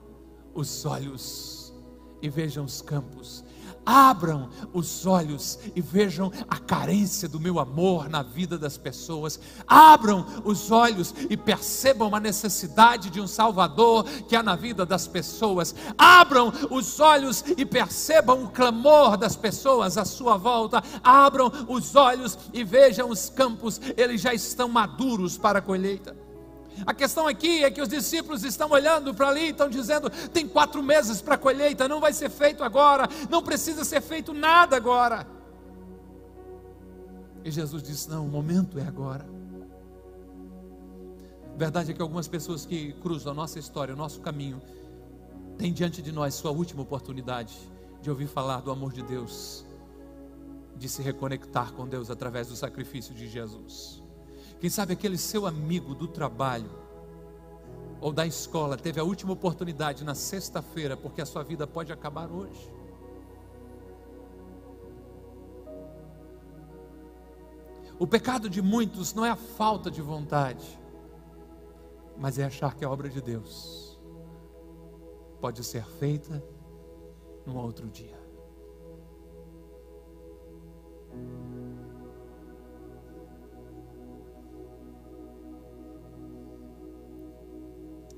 os 0.53 0.85
olhos 0.85 1.73
e 2.21 2.29
vejam 2.29 2.65
os 2.65 2.81
campos. 2.81 3.43
Abram 3.85 4.49
os 4.73 5.05
olhos 5.05 5.59
e 5.75 5.81
vejam 5.81 6.31
a 6.47 6.57
carência 6.57 7.27
do 7.27 7.39
meu 7.39 7.59
amor 7.59 8.09
na 8.09 8.21
vida 8.21 8.57
das 8.57 8.77
pessoas. 8.77 9.39
Abram 9.67 10.25
os 10.43 10.71
olhos 10.71 11.13
e 11.29 11.35
percebam 11.35 12.13
a 12.15 12.19
necessidade 12.19 13.09
de 13.09 13.19
um 13.19 13.27
Salvador 13.27 14.03
que 14.27 14.35
há 14.35 14.43
na 14.43 14.55
vida 14.55 14.85
das 14.85 15.07
pessoas. 15.07 15.73
Abram 15.97 16.53
os 16.69 16.99
olhos 16.99 17.43
e 17.57 17.65
percebam 17.65 18.43
o 18.43 18.49
clamor 18.49 19.17
das 19.17 19.35
pessoas 19.35 19.97
à 19.97 20.05
sua 20.05 20.37
volta. 20.37 20.83
Abram 21.03 21.51
os 21.67 21.95
olhos 21.95 22.37
e 22.53 22.63
vejam 22.63 23.09
os 23.09 23.29
campos, 23.29 23.81
eles 23.97 24.21
já 24.21 24.33
estão 24.33 24.67
maduros 24.67 25.37
para 25.37 25.59
a 25.59 25.61
colheita. 25.61 26.28
A 26.85 26.93
questão 26.93 27.27
aqui 27.27 27.63
é 27.63 27.71
que 27.71 27.81
os 27.81 27.89
discípulos 27.89 28.43
estão 28.43 28.69
olhando 28.71 29.13
para 29.13 29.29
ali 29.29 29.47
e 29.47 29.49
estão 29.49 29.69
dizendo: 29.69 30.09
tem 30.31 30.47
quatro 30.47 30.81
meses 30.81 31.21
para 31.21 31.35
a 31.35 31.37
colheita, 31.37 31.87
não 31.87 31.99
vai 31.99 32.13
ser 32.13 32.29
feito 32.29 32.63
agora, 32.63 33.07
não 33.29 33.43
precisa 33.43 33.83
ser 33.83 34.01
feito 34.01 34.33
nada 34.33 34.75
agora. 34.75 35.27
E 37.43 37.51
Jesus 37.51 37.83
disse: 37.83 38.09
não, 38.09 38.25
o 38.25 38.29
momento 38.29 38.79
é 38.79 38.83
agora. 38.83 39.25
Verdade 41.57 41.91
é 41.91 41.93
que 41.93 42.01
algumas 42.01 42.27
pessoas 42.27 42.65
que 42.65 42.93
cruzam 42.93 43.33
a 43.33 43.35
nossa 43.35 43.59
história, 43.59 43.93
o 43.93 43.97
nosso 43.97 44.21
caminho, 44.21 44.61
têm 45.57 45.73
diante 45.73 46.01
de 46.01 46.11
nós 46.11 46.33
sua 46.33 46.51
última 46.51 46.81
oportunidade 46.81 47.57
de 48.01 48.09
ouvir 48.09 48.27
falar 48.27 48.61
do 48.61 48.71
amor 48.71 48.93
de 48.93 49.03
Deus, 49.03 49.65
de 50.77 50.87
se 50.87 51.01
reconectar 51.01 51.73
com 51.73 51.85
Deus 51.85 52.09
através 52.09 52.47
do 52.47 52.55
sacrifício 52.55 53.13
de 53.13 53.27
Jesus. 53.27 53.98
Quem 54.59 54.69
sabe 54.69 54.93
aquele 54.93 55.17
seu 55.17 55.45
amigo 55.45 55.95
do 55.95 56.07
trabalho 56.07 56.69
ou 58.01 58.11
da 58.11 58.25
escola 58.25 58.77
teve 58.77 58.99
a 58.99 59.03
última 59.03 59.33
oportunidade 59.33 60.03
na 60.03 60.13
sexta-feira, 60.13 60.97
porque 60.97 61.21
a 61.21 61.25
sua 61.25 61.43
vida 61.43 61.65
pode 61.65 61.91
acabar 61.91 62.29
hoje. 62.29 62.73
O 67.97 68.07
pecado 68.07 68.49
de 68.49 68.61
muitos 68.61 69.13
não 69.13 69.25
é 69.25 69.29
a 69.29 69.35
falta 69.35 69.91
de 69.91 70.01
vontade, 70.01 70.79
mas 72.17 72.39
é 72.39 72.45
achar 72.45 72.75
que 72.75 72.85
a 72.85 72.89
obra 72.89 73.09
de 73.09 73.21
Deus 73.21 73.99
pode 75.41 75.63
ser 75.63 75.85
feita 75.85 76.43
num 77.45 77.57
outro 77.57 77.87
dia. 77.89 78.17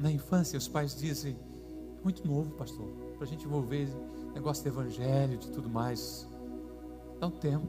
Na 0.02 0.12
infância 0.12 0.58
os 0.58 0.68
pais 0.68 0.96
dizem, 0.96 1.38
muito 2.04 2.28
novo, 2.28 2.52
pastor, 2.52 2.88
para 3.16 3.24
a 3.24 3.28
gente 3.28 3.46
envolver 3.46 3.88
negócio 4.34 4.64
de 4.64 4.70
evangelho, 4.70 5.38
de 5.38 5.52
tudo 5.52 5.70
mais. 5.70 6.28
Dá 7.20 7.28
um 7.28 7.32
tempo. 7.32 7.68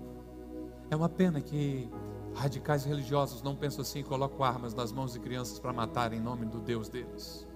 É 0.90 0.96
uma 0.96 1.08
pena 1.08 1.40
que 1.40 1.88
radicais 2.34 2.84
religiosos 2.84 3.42
não 3.42 3.54
pensam 3.54 3.82
assim 3.82 4.00
e 4.00 4.02
colocam 4.02 4.42
armas 4.42 4.72
nas 4.72 4.90
mãos 4.90 5.12
de 5.12 5.20
crianças 5.20 5.58
para 5.58 5.72
matar 5.72 6.12
em 6.12 6.20
nome 6.20 6.46
do 6.46 6.58
Deus 6.58 6.88
deles. 6.88 7.46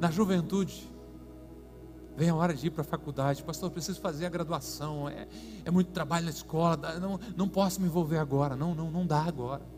Na 0.00 0.10
juventude, 0.10 0.90
vem 2.16 2.30
a 2.30 2.34
hora 2.34 2.52
de 2.52 2.66
ir 2.66 2.70
para 2.70 2.80
a 2.80 2.84
faculdade, 2.84 3.44
pastor, 3.44 3.70
preciso 3.70 4.00
fazer 4.00 4.26
a 4.26 4.28
graduação, 4.28 5.08
é, 5.08 5.28
é 5.64 5.70
muito 5.70 5.92
trabalho 5.92 6.24
na 6.24 6.30
escola, 6.30 6.76
não, 6.98 7.20
não 7.36 7.48
posso 7.48 7.80
me 7.80 7.86
envolver 7.86 8.18
agora, 8.18 8.56
não, 8.56 8.74
não, 8.74 8.90
não 8.90 9.06
dá 9.06 9.22
agora. 9.22 9.75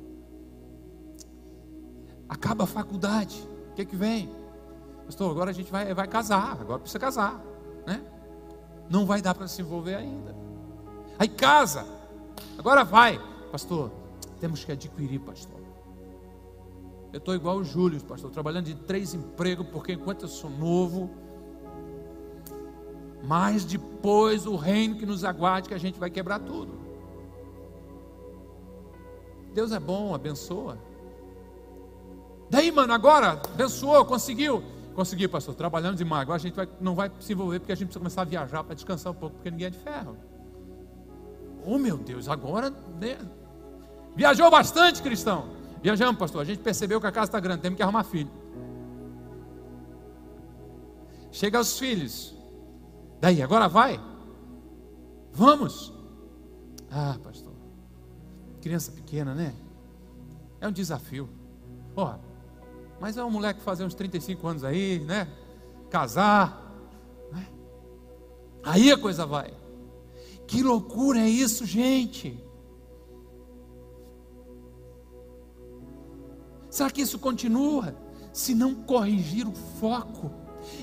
Acaba 2.28 2.64
a 2.64 2.66
faculdade. 2.66 3.48
O 3.70 3.74
que, 3.74 3.84
que 3.84 3.96
vem? 3.96 4.30
Pastor, 5.06 5.30
agora 5.30 5.50
a 5.50 5.54
gente 5.54 5.70
vai, 5.70 5.94
vai 5.94 6.06
casar, 6.06 6.58
agora 6.60 6.78
precisa 6.78 6.98
casar. 6.98 7.42
Né? 7.86 8.02
Não 8.90 9.06
vai 9.06 9.22
dar 9.22 9.34
para 9.34 9.48
se 9.48 9.62
envolver 9.62 9.94
ainda. 9.94 10.36
Aí 11.18 11.28
casa, 11.28 11.86
agora 12.58 12.84
vai. 12.84 13.18
Pastor, 13.50 13.90
temos 14.38 14.64
que 14.64 14.72
adquirir, 14.72 15.20
pastor. 15.20 15.58
Eu 17.12 17.18
estou 17.18 17.34
igual 17.34 17.56
o 17.56 17.64
Júlio, 17.64 18.00
pastor, 18.02 18.30
trabalhando 18.30 18.66
de 18.66 18.74
três 18.74 19.14
empregos, 19.14 19.66
porque 19.68 19.94
enquanto 19.94 20.22
eu 20.22 20.28
sou 20.28 20.50
novo, 20.50 21.10
mas 23.24 23.64
depois 23.64 24.46
o 24.46 24.56
reino 24.56 24.96
que 24.96 25.06
nos 25.06 25.24
aguarde, 25.24 25.68
que 25.68 25.74
a 25.74 25.78
gente 25.78 25.98
vai 25.98 26.10
quebrar 26.10 26.38
tudo. 26.40 26.78
Deus 29.54 29.72
é 29.72 29.80
bom, 29.80 30.14
abençoa. 30.14 30.78
Daí, 32.50 32.72
mano, 32.72 32.92
agora, 32.92 33.40
abençoou, 33.52 34.04
conseguiu. 34.04 34.62
Consegui, 34.94 35.28
pastor, 35.28 35.54
trabalhando 35.54 35.96
demais. 35.96 36.22
Agora 36.22 36.36
a 36.36 36.40
gente 36.40 36.54
vai, 36.54 36.68
não 36.80 36.94
vai 36.94 37.10
se 37.20 37.32
envolver 37.32 37.60
porque 37.60 37.72
a 37.72 37.74
gente 37.74 37.86
precisa 37.86 38.00
começar 38.00 38.22
a 38.22 38.24
viajar 38.24 38.64
para 38.64 38.74
descansar 38.74 39.12
um 39.12 39.14
pouco, 39.14 39.36
porque 39.36 39.50
ninguém 39.50 39.68
é 39.68 39.70
de 39.70 39.78
ferro. 39.78 40.16
Oh 41.64 41.78
meu 41.78 41.96
Deus, 41.96 42.28
agora. 42.28 42.70
Né? 43.00 43.18
Viajou 44.16 44.50
bastante, 44.50 45.02
cristão. 45.02 45.50
Viajamos, 45.82 46.18
pastor. 46.18 46.40
A 46.40 46.44
gente 46.44 46.60
percebeu 46.60 47.00
que 47.00 47.06
a 47.06 47.12
casa 47.12 47.26
está 47.26 47.38
grande, 47.38 47.62
temos 47.62 47.76
que 47.76 47.82
arrumar 47.82 48.02
filho. 48.04 48.30
Chega 51.30 51.58
aos 51.58 51.78
filhos. 51.78 52.34
Daí, 53.20 53.42
agora 53.42 53.68
vai? 53.68 54.00
Vamos. 55.32 55.92
Ah, 56.90 57.16
pastor. 57.22 57.52
Criança 58.60 58.90
pequena, 58.90 59.34
né? 59.34 59.54
É 60.60 60.66
um 60.66 60.72
desafio. 60.72 61.28
Porra, 61.94 62.18
mas 63.00 63.16
é 63.16 63.24
um 63.24 63.30
moleque 63.30 63.60
fazer 63.60 63.84
uns 63.84 63.94
35 63.94 64.46
anos 64.46 64.64
aí, 64.64 64.98
né? 65.00 65.28
Casar. 65.90 66.72
Né? 67.32 67.46
Aí 68.62 68.90
a 68.90 68.98
coisa 68.98 69.24
vai. 69.24 69.52
Que 70.46 70.62
loucura 70.62 71.20
é 71.20 71.28
isso, 71.28 71.64
gente? 71.66 72.42
Será 76.70 76.90
que 76.90 77.02
isso 77.02 77.18
continua? 77.18 77.94
Se 78.32 78.54
não 78.54 78.74
corrigir 78.74 79.46
o 79.46 79.52
foco 79.52 80.30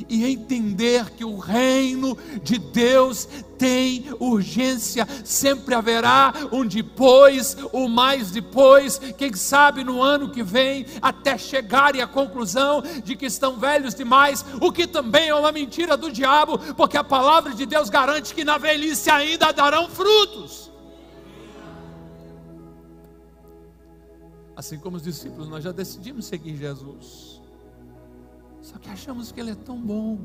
e 0.10 0.26
entender 0.26 1.12
que 1.12 1.24
o 1.24 1.38
reino 1.38 2.18
de 2.44 2.58
Deus 2.58 3.28
tem 3.58 4.06
urgência, 4.20 5.08
sempre 5.24 5.76
haverá 5.76 6.34
um 6.52 6.66
depois, 6.66 7.56
o 7.72 7.88
mais 7.88 8.32
depois, 8.32 9.00
quem 9.18 9.34
sabe 9.34 9.84
no 9.84 10.02
ano 10.02 10.30
que 10.30 10.44
vem, 10.44 10.86
até 11.02 11.38
chegarem 11.38 12.02
à 12.02 12.08
conclusão 12.08 12.84
de 13.04 13.16
que 13.16 13.26
estão 13.26 13.58
velhos 13.58 13.96
demais, 13.96 14.46
o 14.62 14.72
que 14.72 14.86
também 14.86 15.30
é 15.30 15.36
uma 15.36 15.52
mentira 15.52 15.96
do 15.96 16.12
diabo, 16.12 16.58
porque 16.76 16.98
a 16.98 17.04
palavra 17.04 17.54
de 17.54 17.66
Deus 17.66 17.90
garante 17.90 18.34
que 18.34 18.44
na 18.44 18.58
velhice 18.58 19.10
ainda 19.10 19.52
darão 19.52 19.90
frutos. 19.90 20.72
Assim 24.56 24.80
como 24.80 24.96
os 24.96 25.04
discípulos, 25.04 25.50
nós 25.50 25.64
já 25.64 25.72
decidimos 25.72 26.26
seguir 26.26 26.56
Jesus. 26.56 27.35
Só 28.76 28.80
que 28.80 28.90
achamos 28.90 29.32
que 29.32 29.40
Ele 29.40 29.52
é 29.52 29.56
tão 29.56 29.80
bom, 29.80 30.20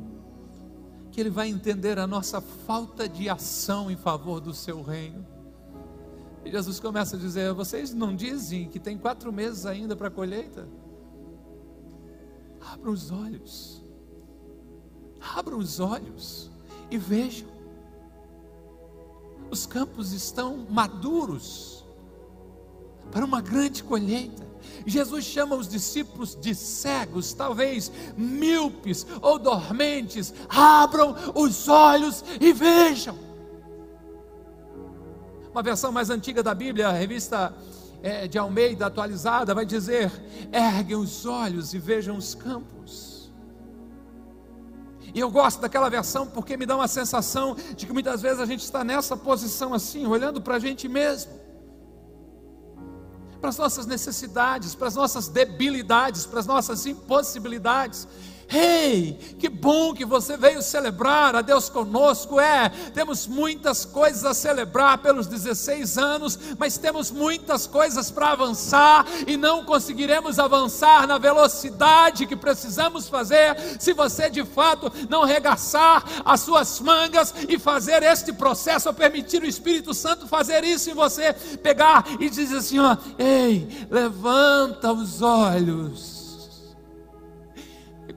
que 1.12 1.20
Ele 1.20 1.30
vai 1.30 1.48
entender 1.48 2.00
a 2.00 2.06
nossa 2.06 2.40
falta 2.40 3.08
de 3.08 3.28
ação 3.28 3.88
em 3.88 3.96
favor 3.96 4.40
do 4.40 4.52
Seu 4.52 4.82
reino. 4.82 5.24
E 6.44 6.50
Jesus 6.50 6.80
começa 6.80 7.14
a 7.14 7.18
dizer: 7.18 7.52
Vocês 7.52 7.94
não 7.94 8.16
dizem 8.16 8.68
que 8.68 8.80
tem 8.80 8.98
quatro 8.98 9.32
meses 9.32 9.66
ainda 9.66 9.94
para 9.94 10.08
a 10.08 10.10
colheita? 10.10 10.68
Abram 12.72 12.90
os 12.90 13.12
olhos, 13.12 13.84
abram 15.20 15.58
os 15.58 15.78
olhos 15.78 16.50
e 16.90 16.98
vejam. 16.98 17.46
Os 19.48 19.64
campos 19.64 20.10
estão 20.12 20.66
maduros 20.68 21.84
para 23.12 23.24
uma 23.24 23.40
grande 23.40 23.84
colheita. 23.84 24.49
Jesus 24.86 25.24
chama 25.24 25.56
os 25.56 25.68
discípulos 25.68 26.34
de 26.34 26.54
cegos, 26.54 27.32
talvez 27.32 27.90
míopes 28.16 29.06
ou 29.20 29.38
dormentes. 29.38 30.32
Abram 30.48 31.14
os 31.34 31.68
olhos 31.68 32.24
e 32.40 32.52
vejam. 32.52 33.18
Uma 35.50 35.62
versão 35.62 35.90
mais 35.90 36.10
antiga 36.10 36.42
da 36.42 36.54
Bíblia, 36.54 36.88
a 36.88 36.92
revista 36.92 37.54
é, 38.02 38.28
de 38.28 38.38
Almeida 38.38 38.86
atualizada, 38.86 39.54
vai 39.54 39.66
dizer: 39.66 40.10
erguem 40.52 40.96
os 40.96 41.26
olhos 41.26 41.74
e 41.74 41.78
vejam 41.78 42.16
os 42.16 42.34
campos. 42.34 43.30
E 45.12 45.18
eu 45.18 45.30
gosto 45.30 45.60
daquela 45.60 45.88
versão 45.88 46.24
porque 46.26 46.56
me 46.56 46.64
dá 46.64 46.76
uma 46.76 46.86
sensação 46.86 47.56
de 47.74 47.84
que 47.84 47.92
muitas 47.92 48.22
vezes 48.22 48.38
a 48.38 48.46
gente 48.46 48.62
está 48.62 48.84
nessa 48.84 49.16
posição 49.16 49.74
assim, 49.74 50.06
olhando 50.06 50.40
para 50.40 50.54
a 50.54 50.58
gente 50.58 50.88
mesmo 50.88 51.49
para 53.40 53.50
as 53.50 53.56
nossas 53.56 53.86
necessidades, 53.86 54.74
para 54.74 54.88
as 54.88 54.94
nossas 54.94 55.28
debilidades, 55.28 56.26
para 56.26 56.40
as 56.40 56.46
nossas 56.46 56.86
impossibilidades. 56.86 58.06
Ei, 58.52 59.16
que 59.38 59.48
bom 59.48 59.94
que 59.94 60.04
você 60.04 60.36
veio 60.36 60.60
celebrar 60.60 61.36
a 61.36 61.40
Deus 61.40 61.68
conosco. 61.68 62.40
É, 62.40 62.68
temos 62.92 63.28
muitas 63.28 63.84
coisas 63.84 64.24
a 64.24 64.34
celebrar 64.34 64.98
pelos 64.98 65.28
16 65.28 65.96
anos, 65.96 66.38
mas 66.58 66.76
temos 66.76 67.12
muitas 67.12 67.68
coisas 67.68 68.10
para 68.10 68.32
avançar 68.32 69.06
e 69.26 69.36
não 69.36 69.64
conseguiremos 69.64 70.40
avançar 70.40 71.06
na 71.06 71.16
velocidade 71.16 72.26
que 72.26 72.34
precisamos 72.34 73.08
fazer 73.08 73.56
se 73.78 73.92
você 73.92 74.28
de 74.28 74.44
fato 74.44 74.92
não 75.08 75.24
regaçar 75.24 76.04
as 76.24 76.40
suas 76.40 76.80
mangas 76.80 77.32
e 77.48 77.56
fazer 77.58 78.02
este 78.02 78.32
processo, 78.32 78.88
ou 78.88 78.94
permitir 78.94 79.42
o 79.42 79.46
Espírito 79.46 79.94
Santo 79.94 80.26
fazer 80.26 80.64
isso 80.64 80.90
em 80.90 80.94
você, 80.94 81.32
pegar 81.62 82.04
e 82.18 82.28
dizer 82.28 82.56
assim: 82.56 82.80
ó, 82.80 82.96
ei, 83.16 83.86
levanta 83.88 84.92
os 84.92 85.22
olhos 85.22 86.19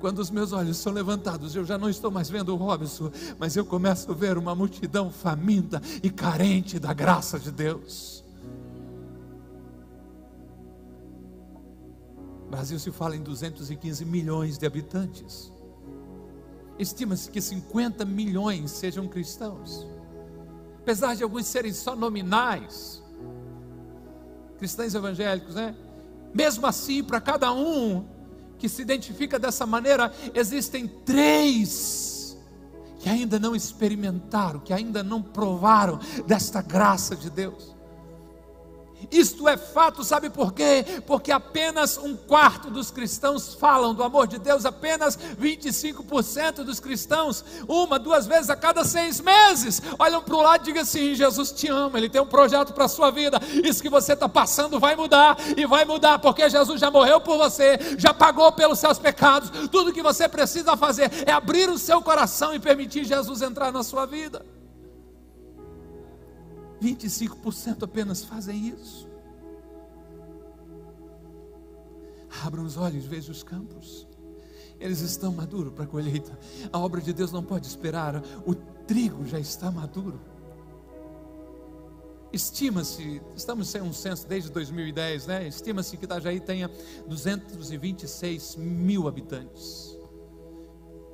quando 0.04 0.20
os 0.20 0.30
meus 0.30 0.52
olhos 0.52 0.76
são 0.76 0.92
levantados, 0.92 1.56
eu 1.56 1.64
já 1.64 1.78
não 1.78 1.90
estou 1.90 2.12
mais 2.12 2.30
vendo 2.30 2.50
o 2.50 2.58
Robson, 2.58 3.10
mas 3.40 3.56
eu 3.56 3.66
começo 3.66 4.12
a 4.12 4.14
ver 4.14 4.38
uma 4.38 4.54
multidão 4.54 5.10
faminta 5.10 5.82
e 6.04 6.10
carente 6.10 6.78
da 6.78 6.92
graça 6.92 7.40
de 7.40 7.50
Deus. 7.50 8.22
O 12.46 12.50
Brasil 12.52 12.78
se 12.80 12.92
fala 12.92 13.16
em 13.16 13.24
215 13.24 14.04
milhões 14.04 14.58
de 14.58 14.66
habitantes. 14.66 15.50
Estima-se 16.78 17.32
que 17.32 17.40
50 17.40 18.04
milhões 18.04 18.72
sejam 18.72 19.08
cristãos. 19.08 19.88
Apesar 20.82 21.16
de 21.16 21.24
alguns 21.24 21.46
serem 21.46 21.72
só 21.72 21.96
nominais, 21.96 23.02
cristãos 24.58 24.94
evangélicos, 24.94 25.56
né? 25.56 25.74
Mesmo 26.34 26.68
assim, 26.68 27.02
para 27.02 27.22
cada 27.22 27.54
um 27.54 28.13
que 28.64 28.70
se 28.70 28.82
identifica 28.82 29.38
dessa 29.38 29.66
maneira, 29.66 30.10
existem 30.34 30.88
três 30.88 32.38
que 32.98 33.10
ainda 33.10 33.38
não 33.38 33.54
experimentaram, 33.54 34.62
que 34.62 34.72
ainda 34.72 35.04
não 35.04 35.22
provaram 35.22 36.00
desta 36.26 36.62
graça 36.62 37.14
de 37.14 37.30
Deus. 37.30 37.73
Isto 39.12 39.48
é 39.48 39.58
fato, 39.58 40.04
sabe 40.04 40.30
por 40.30 40.54
quê? 40.54 40.86
Porque 41.06 41.32
apenas 41.32 41.98
um 41.98 42.16
quarto 42.16 42.70
dos 42.70 42.92
cristãos 42.92 43.54
falam 43.54 43.94
do 43.94 44.04
amor 44.04 44.28
de 44.28 44.38
Deus, 44.38 44.66
apenas 44.66 45.18
25% 45.40 46.64
dos 46.64 46.80
cristãos, 46.80 47.44
uma, 47.68 48.00
duas 48.00 48.26
vezes 48.28 48.50
a 48.50 48.56
cada 48.56 48.84
seis 48.84 49.20
meses, 49.20 49.82
olham 49.98 50.22
para 50.22 50.36
o 50.36 50.42
lado 50.42 50.62
e 50.62 50.66
digam 50.66 50.82
assim: 50.82 51.16
Jesus 51.16 51.52
te 51.52 51.68
ama, 51.68 51.98
Ele 51.98 52.10
tem 52.10 52.22
um 52.22 52.26
projeto 52.26 52.74
para 52.74 52.86
a 52.86 52.90
sua 52.90 53.12
vida, 53.12 53.40
isso 53.64 53.82
que 53.82 53.90
você 53.90 54.14
está 54.14 54.28
passando 54.28 54.80
vai 54.80 54.96
mudar, 54.96 55.38
e 55.58 55.66
vai 55.66 55.86
mudar, 55.86 56.20
porque 56.20 56.50
Jesus 56.50 56.80
já 56.80 56.90
morreu 56.90 57.20
por 57.22 57.38
você, 57.38 57.78
já 57.98 58.14
pagou 58.14 58.52
pelos 58.52 58.80
seus 58.80 59.00
pecados, 59.00 59.70
tudo 59.70 59.94
que 59.94 60.02
você 60.02 60.28
precisa 60.28 60.76
fazer 60.78 61.12
é 61.26 61.32
abrir 61.32 61.70
o 61.70 61.78
seu 61.78 62.02
coração 62.02 62.54
e 62.54 62.60
permitir 62.60 63.04
Jesus 63.04 63.42
entrar 63.42 63.72
na 63.72 63.84
sua 63.84 64.06
vida. 64.06 64.46
25% 66.84 67.84
apenas 67.84 68.26
fazem 68.26 68.68
isso. 68.68 69.08
Abram 72.44 72.66
os 72.66 72.76
olhos, 72.76 73.06
vejam 73.06 73.32
os 73.32 73.42
campos. 73.42 74.06
Eles 74.80 75.00
estão 75.00 75.32
maduros 75.32 75.72
para 75.74 75.86
a 75.86 75.88
colheita. 75.88 76.38
A 76.72 76.78
obra 76.78 77.00
de 77.00 77.14
Deus 77.14 77.32
não 77.32 77.42
pode 77.42 77.68
esperar. 77.68 78.22
O 78.46 78.54
trigo 78.54 79.26
já 79.26 79.40
está 79.40 79.72
maduro. 79.72 80.20
Estima-se, 82.34 83.22
estamos 83.36 83.70
sem 83.70 83.82
um 83.82 83.94
censo 83.94 84.28
desde 84.28 84.50
2010, 84.50 85.28
né? 85.28 85.48
Estima-se 85.48 85.96
que 85.96 86.04
Itajaí 86.04 86.40
tenha 86.40 86.70
226 87.08 88.56
mil 88.58 89.08
habitantes. 89.08 89.96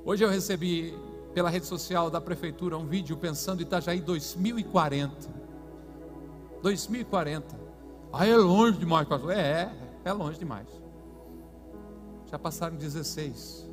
Hoje 0.04 0.24
eu 0.24 0.30
recebi 0.30 0.98
pela 1.34 1.50
rede 1.50 1.68
social 1.68 2.10
da 2.10 2.22
prefeitura 2.22 2.78
um 2.78 2.88
vídeo 2.88 3.18
pensando 3.18 3.62
Itajaí 3.62 4.02
2040. 4.02 5.39
2040. 6.62 7.60
Ah, 8.12 8.26
é 8.26 8.36
longe 8.36 8.78
demais, 8.78 9.08
pastor. 9.08 9.32
É, 9.32 9.72
é 10.04 10.14
longe 10.14 10.38
demais. 10.38 10.68
Já 12.30 12.38
passaram 12.38 12.76
16. 12.76 13.68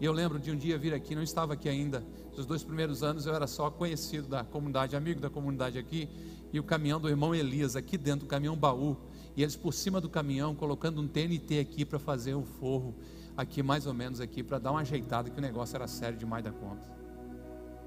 E 0.00 0.04
eu 0.04 0.12
lembro 0.12 0.38
de 0.38 0.50
um 0.50 0.56
dia 0.56 0.76
vir 0.76 0.92
aqui, 0.92 1.14
não 1.14 1.22
estava 1.22 1.54
aqui 1.54 1.68
ainda. 1.68 2.04
Nos 2.36 2.44
dois 2.44 2.62
primeiros 2.62 3.02
anos 3.02 3.24
eu 3.24 3.34
era 3.34 3.46
só 3.46 3.70
conhecido 3.70 4.28
da 4.28 4.44
comunidade, 4.44 4.94
amigo 4.94 5.20
da 5.20 5.30
comunidade 5.30 5.78
aqui. 5.78 6.08
E 6.52 6.60
o 6.60 6.64
caminhão 6.64 7.00
do 7.00 7.08
irmão 7.08 7.34
Elias, 7.34 7.76
aqui 7.76 7.96
dentro, 7.96 8.26
o 8.26 8.28
caminhão 8.28 8.56
baú. 8.56 8.96
E 9.34 9.42
eles 9.42 9.56
por 9.56 9.72
cima 9.72 10.00
do 10.00 10.08
caminhão, 10.08 10.54
colocando 10.54 11.00
um 11.00 11.08
TNT 11.08 11.58
aqui 11.58 11.84
para 11.84 11.98
fazer 11.98 12.34
um 12.34 12.44
forro. 12.44 12.94
Aqui, 13.36 13.62
mais 13.62 13.86
ou 13.86 13.94
menos 13.94 14.20
aqui, 14.20 14.42
para 14.42 14.58
dar 14.58 14.70
uma 14.70 14.80
ajeitada, 14.80 15.30
que 15.30 15.38
o 15.38 15.42
negócio 15.42 15.76
era 15.76 15.86
sério 15.86 16.18
demais 16.18 16.44
da 16.44 16.52
conta. 16.52 16.90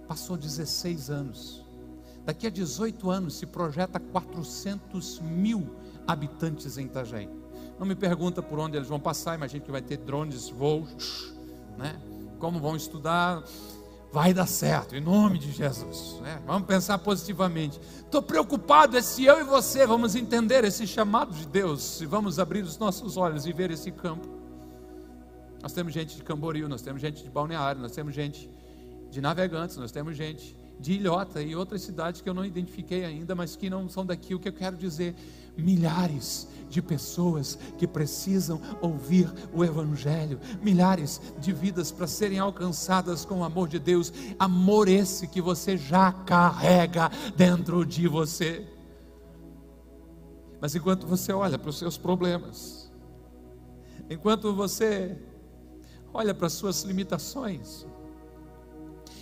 Passou 0.08 0.36
16 0.36 1.10
anos. 1.10 1.69
Daqui 2.30 2.46
a 2.46 2.50
18 2.52 3.10
anos 3.10 3.34
se 3.38 3.48
projeta 3.48 4.00
400 4.00 5.20
mil 5.20 5.68
habitantes 6.06 6.78
em 6.78 6.86
Itajaí. 6.86 7.28
Não 7.80 7.88
me 7.88 7.96
pergunta 7.96 8.40
por 8.40 8.60
onde 8.60 8.78
eles 8.78 8.88
vão 8.88 9.00
passar, 9.00 9.34
imagino 9.34 9.66
que 9.66 9.72
vai 9.72 9.82
ter 9.82 9.98
drones, 9.98 10.48
voos, 10.48 11.34
né? 11.76 12.00
Como 12.38 12.60
vão 12.60 12.76
estudar, 12.76 13.44
vai 14.14 14.32
dar 14.32 14.46
certo, 14.46 14.96
em 14.96 15.02
nome 15.02 15.40
de 15.40 15.52
Jesus. 15.52 16.20
Né? 16.22 16.40
Vamos 16.46 16.68
pensar 16.68 17.00
positivamente. 17.00 17.82
Estou 17.98 18.22
preocupado 18.22 18.96
é 18.96 19.02
se 19.02 19.26
eu 19.26 19.40
e 19.40 19.44
você 19.44 19.88
vamos 19.88 20.14
entender 20.14 20.64
esse 20.64 20.86
chamado 20.86 21.34
de 21.34 21.48
Deus, 21.48 21.82
se 21.82 22.06
vamos 22.06 22.38
abrir 22.38 22.62
os 22.62 22.78
nossos 22.78 23.18
olhos 23.18 23.48
e 23.48 23.52
ver 23.52 23.72
esse 23.72 23.90
campo. 23.92 24.30
Nós 25.64 25.74
temos 25.74 25.92
gente 25.94 26.16
de 26.16 26.22
Camboriú, 26.22 26.70
nós 26.70 26.84
temos 26.84 27.02
gente 27.02 27.24
de 27.24 27.30
Balneário, 27.32 27.82
nós 27.82 27.92
temos 27.92 28.14
gente 28.14 28.48
de 29.10 29.20
Navegantes, 29.20 29.78
nós 29.78 29.92
temos 29.92 30.16
gente 30.16 30.59
de 30.80 30.94
Ilhota 30.94 31.42
e 31.42 31.56
outras 31.56 31.82
cidades 31.82 32.22
que 32.22 32.30
eu 32.30 32.34
não 32.34 32.46
identifiquei 32.46 33.04
ainda, 33.04 33.36
mas 33.36 33.56
que 33.56 33.70
não 33.70 33.90
são 33.90 34.06
daqui. 34.06 34.34
O 34.34 34.40
que 34.40 34.48
eu 34.48 34.54
quero 34.54 34.78
dizer? 34.78 35.14
Milhares 35.58 36.48
de 36.70 36.82
pessoas 36.82 37.58
que 37.78 37.86
precisam 37.86 38.62
ouvir 38.82 39.30
o 39.54 39.66
Evangelho, 39.66 40.40
milhares 40.62 41.20
de 41.40 41.52
vidas 41.52 41.92
para 41.92 42.08
serem 42.08 42.40
alcançadas 42.40 43.26
com 43.26 43.40
o 43.40 43.44
amor 43.44 43.68
de 43.68 43.80
Deus, 43.80 44.14
amor 44.38 44.88
esse 44.88 45.28
que 45.28 45.42
você 45.42 45.76
já 45.76 46.12
carrega 46.14 47.12
dentro 47.36 47.86
de 47.86 48.08
você. 48.08 48.66
Mas 50.62 50.76
enquanto 50.76 51.08
você 51.08 51.34
olha 51.34 51.58
para 51.58 51.70
os 51.70 51.78
seus 51.78 51.98
problemas, 51.98 52.92
enquanto 54.10 54.54
você 54.54 55.18
olha 56.14 56.34
para 56.34 56.48
as 56.48 56.54
suas 56.54 56.84
limitações, 56.84 57.86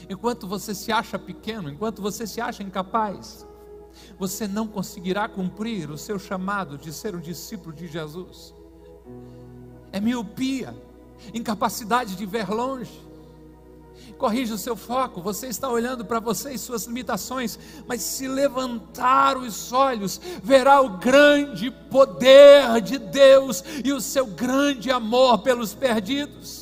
enquanto 0.09 0.47
você 0.47 0.73
se 0.73 0.91
acha 0.91 1.17
pequeno, 1.19 1.69
enquanto 1.69 2.01
você 2.01 2.25
se 2.25 2.39
acha 2.39 2.63
incapaz, 2.63 3.45
você 4.17 4.47
não 4.47 4.67
conseguirá 4.67 5.27
cumprir 5.27 5.89
o 5.89 5.97
seu 5.97 6.19
chamado 6.19 6.77
de 6.77 6.93
ser 6.93 7.15
um 7.15 7.19
discípulo 7.19 7.73
de 7.73 7.87
Jesus. 7.87 8.53
É 9.91 9.99
miopia, 9.99 10.75
incapacidade 11.33 12.15
de 12.15 12.25
ver 12.25 12.49
longe. 12.49 13.07
Corrija 14.17 14.55
o 14.55 14.57
seu 14.57 14.75
foco, 14.75 15.21
você 15.21 15.47
está 15.47 15.69
olhando 15.69 16.05
para 16.05 16.19
você 16.19 16.53
e 16.53 16.57
suas 16.57 16.85
limitações, 16.85 17.59
mas 17.85 18.01
se 18.01 18.27
levantar 18.27 19.37
os 19.37 19.71
olhos, 19.71 20.19
verá 20.41 20.81
o 20.81 20.97
grande 20.97 21.69
poder 21.69 22.81
de 22.81 22.97
Deus 22.97 23.63
e 23.83 23.91
o 23.91 24.01
seu 24.01 24.25
grande 24.25 24.89
amor 24.89 25.39
pelos 25.39 25.73
perdidos. 25.73 26.56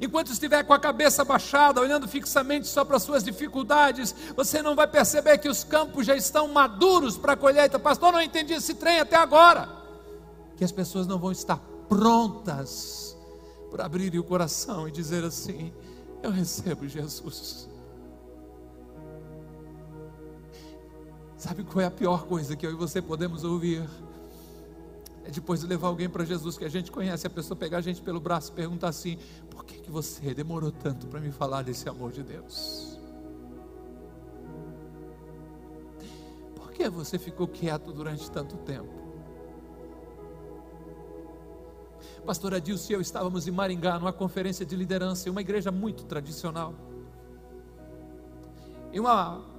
Enquanto 0.00 0.32
estiver 0.32 0.62
com 0.64 0.72
a 0.72 0.78
cabeça 0.78 1.24
baixada, 1.24 1.80
olhando 1.80 2.08
fixamente 2.08 2.66
só 2.66 2.84
para 2.84 2.96
as 2.96 3.02
suas 3.02 3.22
dificuldades, 3.22 4.14
você 4.36 4.62
não 4.62 4.74
vai 4.74 4.86
perceber 4.86 5.38
que 5.38 5.48
os 5.48 5.64
campos 5.64 6.06
já 6.06 6.16
estão 6.16 6.48
maduros 6.48 7.16
para 7.16 7.32
a 7.32 7.36
colheita. 7.36 7.78
Pastor, 7.78 8.12
não 8.12 8.20
entendi 8.20 8.54
esse 8.54 8.74
trem 8.74 9.00
até 9.00 9.16
agora. 9.16 9.68
Que 10.56 10.64
as 10.64 10.72
pessoas 10.72 11.06
não 11.06 11.18
vão 11.18 11.32
estar 11.32 11.58
prontas 11.88 13.16
para 13.70 13.86
abrirem 13.86 14.20
o 14.20 14.24
coração 14.24 14.88
e 14.88 14.90
dizer 14.90 15.24
assim: 15.24 15.72
Eu 16.22 16.30
recebo 16.30 16.88
Jesus. 16.88 17.68
Sabe 21.36 21.62
qual 21.62 21.82
é 21.82 21.86
a 21.86 21.90
pior 21.90 22.24
coisa 22.24 22.56
que 22.56 22.66
eu 22.66 22.70
e 22.70 22.74
você 22.74 23.02
podemos 23.02 23.44
ouvir? 23.44 23.86
Depois 25.34 25.60
de 25.60 25.66
levar 25.66 25.88
alguém 25.88 26.08
para 26.08 26.24
Jesus 26.24 26.56
que 26.56 26.64
a 26.64 26.68
gente 26.68 26.90
conhece, 26.90 27.26
a 27.26 27.30
pessoa 27.30 27.56
pegar 27.56 27.78
a 27.78 27.80
gente 27.80 28.00
pelo 28.02 28.20
braço 28.20 28.52
e 28.52 28.54
perguntar 28.54 28.88
assim: 28.88 29.18
por 29.50 29.64
que, 29.64 29.78
que 29.78 29.90
você 29.90 30.34
demorou 30.34 30.70
tanto 30.70 31.06
para 31.06 31.20
me 31.20 31.30
falar 31.30 31.62
desse 31.62 31.88
amor 31.88 32.12
de 32.12 32.22
Deus? 32.22 32.98
Por 36.54 36.72
que 36.72 36.88
você 36.88 37.18
ficou 37.18 37.46
quieto 37.46 37.92
durante 37.92 38.30
tanto 38.30 38.56
tempo? 38.58 39.04
Pastor 42.24 42.54
Adilson 42.54 42.92
e 42.92 42.96
eu 42.96 43.00
estávamos 43.02 43.46
em 43.46 43.50
Maringá, 43.50 43.98
numa 43.98 44.12
conferência 44.12 44.64
de 44.64 44.74
liderança, 44.74 45.28
em 45.28 45.30
uma 45.30 45.42
igreja 45.42 45.70
muito 45.70 46.04
tradicional. 46.04 46.74
E 48.90 48.98
uma 48.98 49.53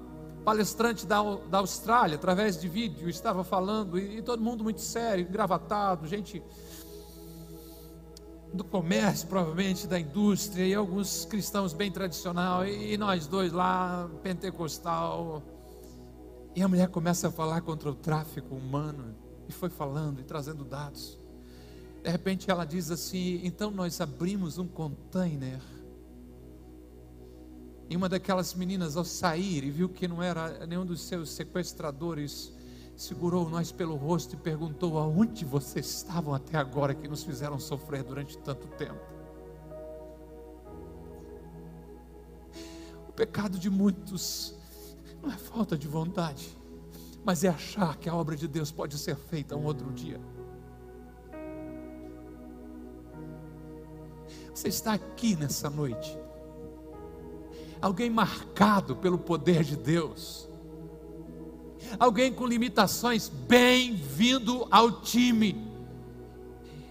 palestrante 0.45 1.07
da, 1.07 1.21
da 1.49 1.57
Austrália, 1.57 2.15
através 2.15 2.61
de 2.61 2.69
vídeo, 2.69 3.09
estava 3.09 3.43
falando, 3.43 3.97
e, 3.97 4.19
e 4.19 4.21
todo 4.21 4.41
mundo 4.41 4.63
muito 4.63 4.79
sério, 4.79 5.27
engravatado, 5.27 6.07
gente 6.07 6.41
do 8.53 8.63
comércio, 8.63 9.27
provavelmente 9.27 9.87
da 9.87 9.99
indústria, 9.99 10.63
e 10.65 10.73
alguns 10.73 11.25
cristãos 11.25 11.73
bem 11.73 11.91
tradicional, 11.91 12.65
e 12.65 12.95
nós 12.95 13.27
dois 13.27 13.51
lá, 13.51 14.09
pentecostal. 14.21 15.43
E 16.55 16.61
a 16.61 16.67
mulher 16.67 16.87
começa 16.89 17.27
a 17.27 17.31
falar 17.31 17.61
contra 17.61 17.89
o 17.89 17.95
tráfico 17.95 18.55
humano, 18.55 19.15
e 19.49 19.51
foi 19.51 19.69
falando 19.69 20.21
e 20.21 20.23
trazendo 20.23 20.63
dados. 20.63 21.19
De 22.03 22.09
repente 22.09 22.49
ela 22.51 22.65
diz 22.65 22.91
assim: 22.91 23.41
então 23.43 23.71
nós 23.71 23.99
abrimos 23.99 24.59
um 24.59 24.67
container. 24.67 25.59
E 27.89 27.95
uma 27.95 28.09
daquelas 28.09 28.53
meninas, 28.53 28.97
ao 28.97 29.05
sair 29.05 29.63
e 29.63 29.69
viu 29.69 29.87
que 29.87 30.07
não 30.07 30.21
era 30.21 30.65
nenhum 30.65 30.85
dos 30.85 31.01
seus 31.01 31.29
sequestradores, 31.29 32.51
segurou 32.95 33.49
nós 33.49 33.71
pelo 33.71 33.95
rosto 33.95 34.35
e 34.35 34.37
perguntou: 34.37 34.97
Aonde 34.97 35.45
vocês 35.45 35.85
estavam 35.85 36.33
até 36.33 36.57
agora 36.57 36.95
que 36.95 37.07
nos 37.07 37.23
fizeram 37.23 37.59
sofrer 37.59 38.03
durante 38.03 38.37
tanto 38.39 38.67
tempo? 38.69 38.99
O 43.07 43.11
pecado 43.11 43.59
de 43.59 43.69
muitos 43.69 44.55
não 45.21 45.31
é 45.31 45.37
falta 45.37 45.77
de 45.77 45.87
vontade, 45.87 46.57
mas 47.23 47.43
é 47.43 47.49
achar 47.49 47.97
que 47.97 48.09
a 48.09 48.15
obra 48.15 48.35
de 48.35 48.47
Deus 48.47 48.71
pode 48.71 48.97
ser 48.97 49.15
feita 49.15 49.55
um 49.55 49.63
outro 49.63 49.91
dia. 49.91 50.19
Você 54.53 54.69
está 54.69 54.93
aqui 54.93 55.35
nessa 55.35 55.69
noite, 55.69 56.17
alguém 57.81 58.09
marcado 58.09 58.95
pelo 58.95 59.17
poder 59.17 59.63
de 59.63 59.75
Deus. 59.75 60.47
Alguém 61.99 62.33
com 62.33 62.45
limitações, 62.45 63.29
bem-vindo 63.29 64.67
ao 64.69 65.01
time. 65.01 65.65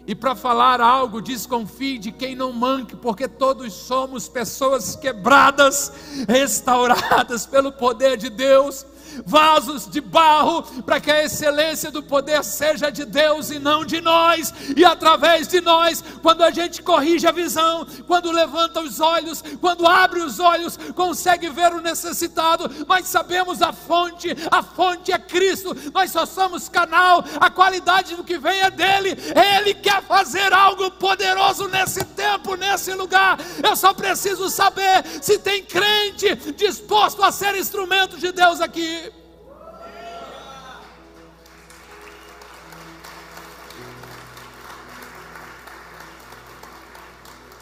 E 0.07 0.15
para 0.15 0.35
falar 0.35 0.81
algo, 0.81 1.21
desconfie 1.21 1.99
de 1.99 2.13
quem 2.13 2.35
não 2.35 2.53
manque, 2.53 2.95
porque 2.95 3.27
todos 3.27 3.73
somos 3.73 4.29
pessoas 4.29 4.95
quebradas, 4.95 5.93
restauradas 6.29 7.47
pelo 7.47 7.73
poder 7.73 8.17
de 8.17 8.29
Deus 8.29 8.87
vasos 9.25 9.89
de 9.89 10.01
barro, 10.01 10.63
para 10.83 11.01
que 11.01 11.11
a 11.11 11.25
excelência 11.25 11.91
do 11.91 12.03
poder 12.03 12.43
seja 12.45 12.91
de 12.91 13.05
Deus 13.05 13.51
e 13.51 13.59
não 13.59 13.85
de 13.85 14.01
nós, 14.01 14.53
e 14.77 14.85
através 14.85 15.49
de 15.49 15.61
nós, 15.61 16.03
quando 16.23 16.43
a 16.43 16.51
gente 16.51 16.83
corrige 16.83 17.27
a 17.27 17.33
visão, 17.33 17.87
quando 18.07 18.31
levanta 18.31 18.81
os 18.81 19.01
olhos, 19.01 19.43
quando 19.61 19.87
abre 19.87 20.21
os 20.21 20.41
olhos, 20.41 20.79
consegue 20.95 21.49
ver 21.51 21.73
o 21.73 21.81
necessitado, 21.81 22.71
mas 22.87 23.07
sabemos 23.07 23.63
a 23.63 23.73
fonte, 23.73 24.35
a 24.51 24.63
fonte 24.63 25.13
é 25.13 25.19
Cristo, 25.19 25.77
nós 25.93 26.11
só 26.11 26.27
somos 26.27 26.69
canal, 26.69 27.25
a 27.41 27.51
qualidade 27.51 28.17
do 28.17 28.25
que 28.25 28.39
vem 28.39 28.61
é 28.61 28.71
dele, 28.71 29.17
ele 29.55 29.75
quer 29.75 30.03
fazer 30.03 30.53
algo 30.53 30.91
poderoso 30.93 31.69
nesse 31.69 32.05
tempo, 32.05 32.57
nesse 32.57 32.93
lugar. 32.95 33.39
Eu 33.63 33.77
só 33.77 33.93
preciso 33.93 34.49
saber 34.49 35.05
se 35.21 35.39
tem 35.39 35.63
crente 35.63 36.35
disposto 36.57 37.23
a 37.23 37.33
ser 37.33 37.55
instrumento 37.57 38.17
de 38.17 38.33
Deus 38.33 38.61
aqui. 38.61 39.04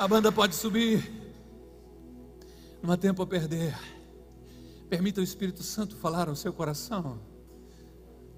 A 0.02 0.08
banda 0.08 0.32
pode 0.32 0.56
subir. 0.56 1.12
Não 2.82 2.90
há 2.90 2.96
tempo 2.96 3.22
a 3.22 3.26
perder. 3.26 3.72
Permita 4.90 5.20
o 5.20 5.22
Espírito 5.22 5.62
Santo 5.62 5.94
falar 5.94 6.28
ao 6.28 6.34
seu 6.34 6.52
coração. 6.52 7.20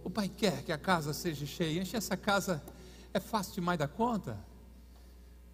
O 0.04 0.10
Pai 0.10 0.28
quer 0.28 0.62
que 0.62 0.70
a 0.70 0.76
casa 0.76 1.14
seja 1.14 1.46
cheia. 1.46 1.80
Enche 1.80 1.96
essa 1.96 2.18
casa 2.18 2.62
é 3.14 3.18
fácil 3.18 3.54
demais 3.54 3.78
da 3.78 3.88
conta. 3.88 4.38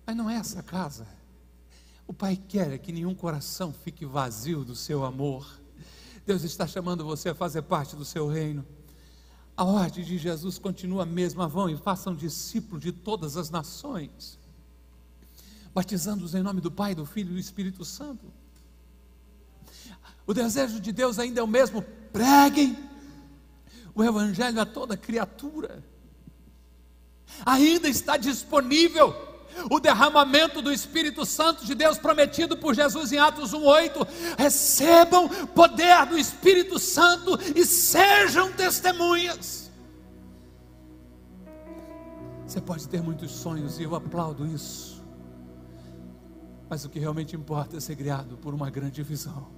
Mas 0.04 0.16
não 0.16 0.28
é 0.28 0.34
essa 0.34 0.64
casa. 0.64 1.06
O 2.08 2.12
Pai 2.12 2.36
quer 2.36 2.76
que 2.78 2.90
nenhum 2.90 3.14
coração 3.14 3.72
fique 3.72 4.04
vazio 4.04 4.64
do 4.64 4.74
seu 4.74 5.04
amor. 5.04 5.48
Deus 6.26 6.42
está 6.42 6.66
chamando 6.66 7.04
você 7.04 7.28
a 7.28 7.36
fazer 7.36 7.62
parte 7.62 7.94
do 7.94 8.04
seu 8.04 8.26
reino. 8.26 8.66
A 9.56 9.62
ordem 9.62 10.04
de 10.04 10.18
Jesus 10.18 10.58
continua 10.58 11.04
a 11.04 11.06
mesma. 11.06 11.46
Vão 11.46 11.70
e 11.70 11.76
façam 11.76 12.16
discípulos 12.16 12.82
de 12.82 12.90
todas 12.90 13.36
as 13.36 13.48
nações 13.48 14.39
batizando-os 15.74 16.34
em 16.34 16.42
nome 16.42 16.60
do 16.60 16.70
Pai, 16.70 16.94
do 16.94 17.06
Filho 17.06 17.30
e 17.30 17.34
do 17.34 17.38
Espírito 17.38 17.84
Santo. 17.84 18.32
O 20.26 20.34
desejo 20.34 20.80
de 20.80 20.92
Deus 20.92 21.18
ainda 21.18 21.40
é 21.40 21.42
o 21.42 21.46
mesmo: 21.46 21.82
preguem 22.12 22.76
o 23.94 24.02
Evangelho 24.02 24.60
a 24.60 24.66
toda 24.66 24.96
criatura. 24.96 25.82
Ainda 27.44 27.88
está 27.88 28.16
disponível 28.16 29.14
o 29.70 29.80
derramamento 29.80 30.62
do 30.62 30.72
Espírito 30.72 31.24
Santo 31.26 31.64
de 31.64 31.74
Deus 31.74 31.98
prometido 31.98 32.56
por 32.56 32.74
Jesus 32.74 33.12
em 33.12 33.18
Atos 33.18 33.52
1:8. 33.52 34.06
Recebam 34.38 35.28
poder 35.48 36.06
do 36.06 36.18
Espírito 36.18 36.78
Santo 36.78 37.38
e 37.54 37.64
sejam 37.64 38.52
testemunhas. 38.52 39.70
Você 42.46 42.60
pode 42.60 42.88
ter 42.88 43.02
muitos 43.02 43.30
sonhos 43.30 43.78
e 43.78 43.84
eu 43.84 43.94
aplaudo 43.94 44.46
isso. 44.46 44.99
Mas 46.70 46.84
o 46.84 46.88
que 46.88 47.00
realmente 47.00 47.34
importa 47.34 47.76
é 47.76 47.80
ser 47.80 47.96
criado 47.96 48.36
por 48.36 48.54
uma 48.54 48.70
grande 48.70 49.02
visão. 49.02 49.48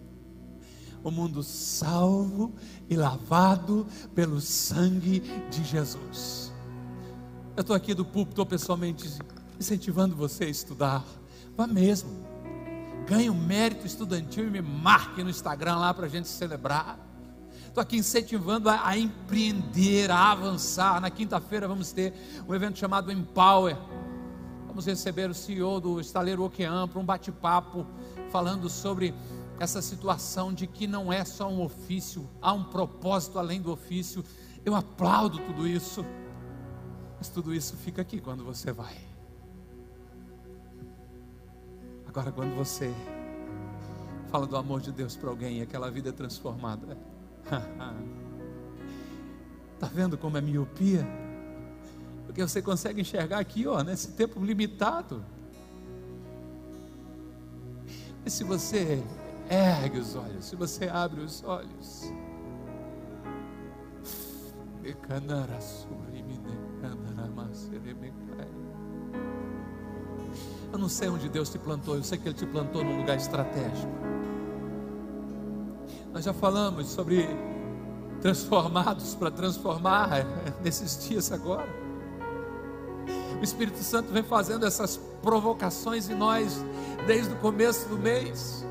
O 1.05 1.11
mundo 1.11 1.43
salvo 1.43 2.55
e 2.89 2.97
lavado 2.97 3.87
pelo 4.15 4.41
sangue 4.41 5.21
de 5.51 5.63
Jesus. 5.63 6.51
Eu 7.55 7.61
estou 7.61 7.77
aqui 7.77 7.93
do 7.93 8.03
púlpito 8.03 8.47
pessoalmente 8.47 9.13
incentivando 9.61 10.17
você 10.17 10.45
a 10.45 10.49
estudar. 10.49 11.05
Vá 11.55 11.67
mesmo. 11.67 12.11
Ganhe 13.07 13.29
um 13.29 13.35
mérito 13.35 13.87
estudantil 13.87 14.47
e 14.47 14.51
me 14.51 14.63
marque 14.63 15.23
no 15.23 15.29
Instagram 15.29 15.77
lá 15.77 15.93
para 15.93 16.07
a 16.07 16.09
gente 16.09 16.29
celebrar. 16.29 16.99
Estou 17.67 17.83
aqui 17.83 17.99
incentivando 17.99 18.71
a, 18.71 18.89
a 18.89 18.97
empreender, 18.97 20.11
a 20.11 20.31
avançar. 20.31 20.99
Na 20.99 21.11
quinta-feira 21.11 21.69
vamos 21.69 21.93
ter 21.93 22.15
um 22.49 22.55
evento 22.55 22.79
chamado 22.79 23.13
Empower 23.13 23.77
Vamos 24.73 24.87
receber 24.87 25.29
o 25.29 25.35
CEO 25.35 25.79
do 25.79 26.01
estaleiro 26.01 26.43
Okean 26.43 26.89
para 26.89 26.99
um 26.99 27.05
bate-papo 27.05 27.87
falando 28.31 28.71
sobre 28.71 29.15
essa 29.61 29.83
situação 29.83 30.51
de 30.51 30.67
que 30.67 30.87
não 30.87 31.13
é 31.13 31.27
só 31.27 31.47
um 31.47 31.63
ofício, 31.63 32.27
há 32.41 32.55
um 32.55 32.65
propósito 32.65 33.39
além 33.39 33.61
do 33.61 33.71
ofício. 33.71 34.25
Eu 34.65 34.75
aplaudo 34.75 35.39
tudo 35.41 35.69
isso, 35.69 36.03
mas 37.19 37.29
tudo 37.29 37.53
isso 37.53 37.77
fica 37.77 38.01
aqui 38.01 38.19
quando 38.19 38.47
você 38.47 38.73
vai. 38.73 38.97
Agora, 42.09 42.33
quando 42.33 42.57
você 42.57 42.95
fala 44.31 44.47
do 44.47 44.57
amor 44.57 44.81
de 44.81 44.91
Deus 44.91 45.15
para 45.15 45.29
alguém 45.29 45.59
e 45.59 45.61
aquela 45.61 45.91
vida 45.91 46.09
é 46.09 46.13
transformada, 46.13 46.97
está 49.75 49.87
vendo 49.93 50.17
como 50.17 50.39
é 50.39 50.41
miopia? 50.41 51.07
Porque 52.33 52.41
você 52.41 52.63
consegue 52.63 53.03
enxergar 53.03 53.41
aqui, 53.41 53.67
ó, 53.67 53.83
nesse 53.83 54.13
tempo 54.13 54.43
limitado. 54.43 55.23
Mas 58.25 58.33
se 58.33 58.43
você 58.43 59.05
ergue 59.51 59.99
os 59.99 60.17
olhos, 60.17 60.47
se 60.47 60.57
você 60.57 60.89
abre 60.89 61.21
os 61.21 61.45
olhos, 61.45 62.11
eu 70.73 70.79
não 70.79 70.89
sei 70.89 71.11
onde 71.11 71.29
Deus 71.29 71.51
te 71.51 71.59
plantou, 71.59 71.97
eu 71.97 72.03
sei 72.03 72.17
que 72.17 72.29
Ele 72.29 72.35
te 72.35 72.47
plantou 72.47 72.83
num 72.83 72.97
lugar 72.97 73.19
estratégico. 73.19 73.93
Nós 76.15 76.25
já 76.25 76.33
falamos 76.33 76.87
sobre 76.87 77.29
transformados 78.23 79.15
para 79.17 79.31
transformar 79.31 80.09
nesses 80.65 81.07
dias 81.07 81.31
agora. 81.31 81.82
O 83.43 83.45
Espírito 83.45 83.83
Santo 83.83 84.13
vem 84.13 84.23
fazendo 84.23 84.65
essas 84.65 85.01
provocações 85.21 86.09
em 86.09 86.15
nós 86.15 86.65
desde 87.09 87.33
o 87.33 87.37
começo 87.39 87.89
do 87.89 87.99
mês. 87.99 88.65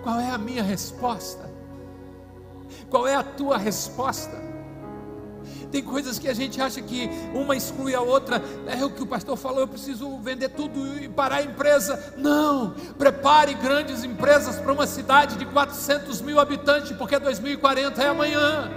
Qual 0.00 0.20
é 0.20 0.30
a 0.30 0.38
minha 0.38 0.62
resposta? 0.62 1.50
Qual 2.88 3.04
é 3.04 3.16
a 3.16 3.24
tua 3.24 3.58
resposta? 3.58 4.40
Tem 5.72 5.82
coisas 5.82 6.20
que 6.20 6.28
a 6.28 6.34
gente 6.34 6.60
acha 6.62 6.80
que 6.80 7.10
uma 7.34 7.56
exclui 7.56 7.96
a 7.96 8.00
outra. 8.00 8.40
É 8.68 8.84
o 8.84 8.90
que 8.90 9.02
o 9.02 9.06
pastor 9.06 9.36
falou, 9.36 9.62
eu 9.62 9.68
preciso 9.68 10.16
vender 10.18 10.50
tudo 10.50 11.02
e 11.02 11.08
parar 11.08 11.38
a 11.38 11.42
empresa. 11.42 12.14
Não, 12.16 12.76
prepare 12.96 13.54
grandes 13.54 14.04
empresas 14.04 14.54
para 14.54 14.72
uma 14.72 14.86
cidade 14.86 15.34
de 15.34 15.46
400 15.46 16.20
mil 16.20 16.38
habitantes, 16.38 16.96
porque 16.96 17.18
2040 17.18 18.00
é 18.00 18.06
amanhã. 18.06 18.70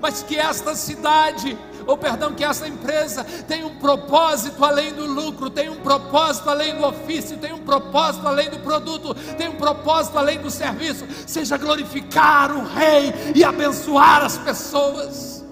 Mas 0.00 0.24
que 0.24 0.36
esta 0.36 0.74
cidade 0.74 1.56
ou 1.90 1.98
perdão, 1.98 2.32
que 2.32 2.44
essa 2.44 2.68
empresa 2.68 3.24
tem 3.48 3.64
um 3.64 3.74
propósito 3.76 4.64
além 4.64 4.92
do 4.94 5.04
lucro, 5.04 5.50
tem 5.50 5.68
um 5.68 5.76
propósito 5.76 6.48
além 6.48 6.76
do 6.76 6.86
ofício, 6.86 7.36
tem 7.36 7.52
um 7.52 7.58
propósito 7.58 8.28
além 8.28 8.48
do 8.48 8.60
produto, 8.60 9.12
tem 9.36 9.48
um 9.48 9.56
propósito 9.56 10.16
além 10.16 10.38
do 10.38 10.50
serviço, 10.50 11.04
seja 11.26 11.56
glorificar 11.56 12.52
o 12.52 12.64
Rei 12.64 13.12
e 13.34 13.42
abençoar 13.42 14.24
as 14.24 14.38
pessoas. 14.38 15.44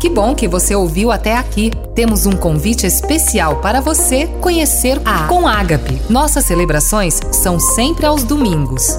Que 0.00 0.08
bom 0.08 0.34
que 0.34 0.48
você 0.48 0.74
ouviu 0.74 1.10
até 1.10 1.36
aqui. 1.36 1.70
Temos 1.94 2.24
um 2.24 2.32
convite 2.32 2.86
especial 2.86 3.56
para 3.60 3.82
você 3.82 4.26
conhecer 4.40 4.98
a 5.04 5.26
Com 5.26 5.46
Ágape. 5.46 6.00
Nossas 6.08 6.46
celebrações 6.46 7.20
são 7.32 7.60
sempre 7.60 8.06
aos 8.06 8.24
domingos, 8.24 8.98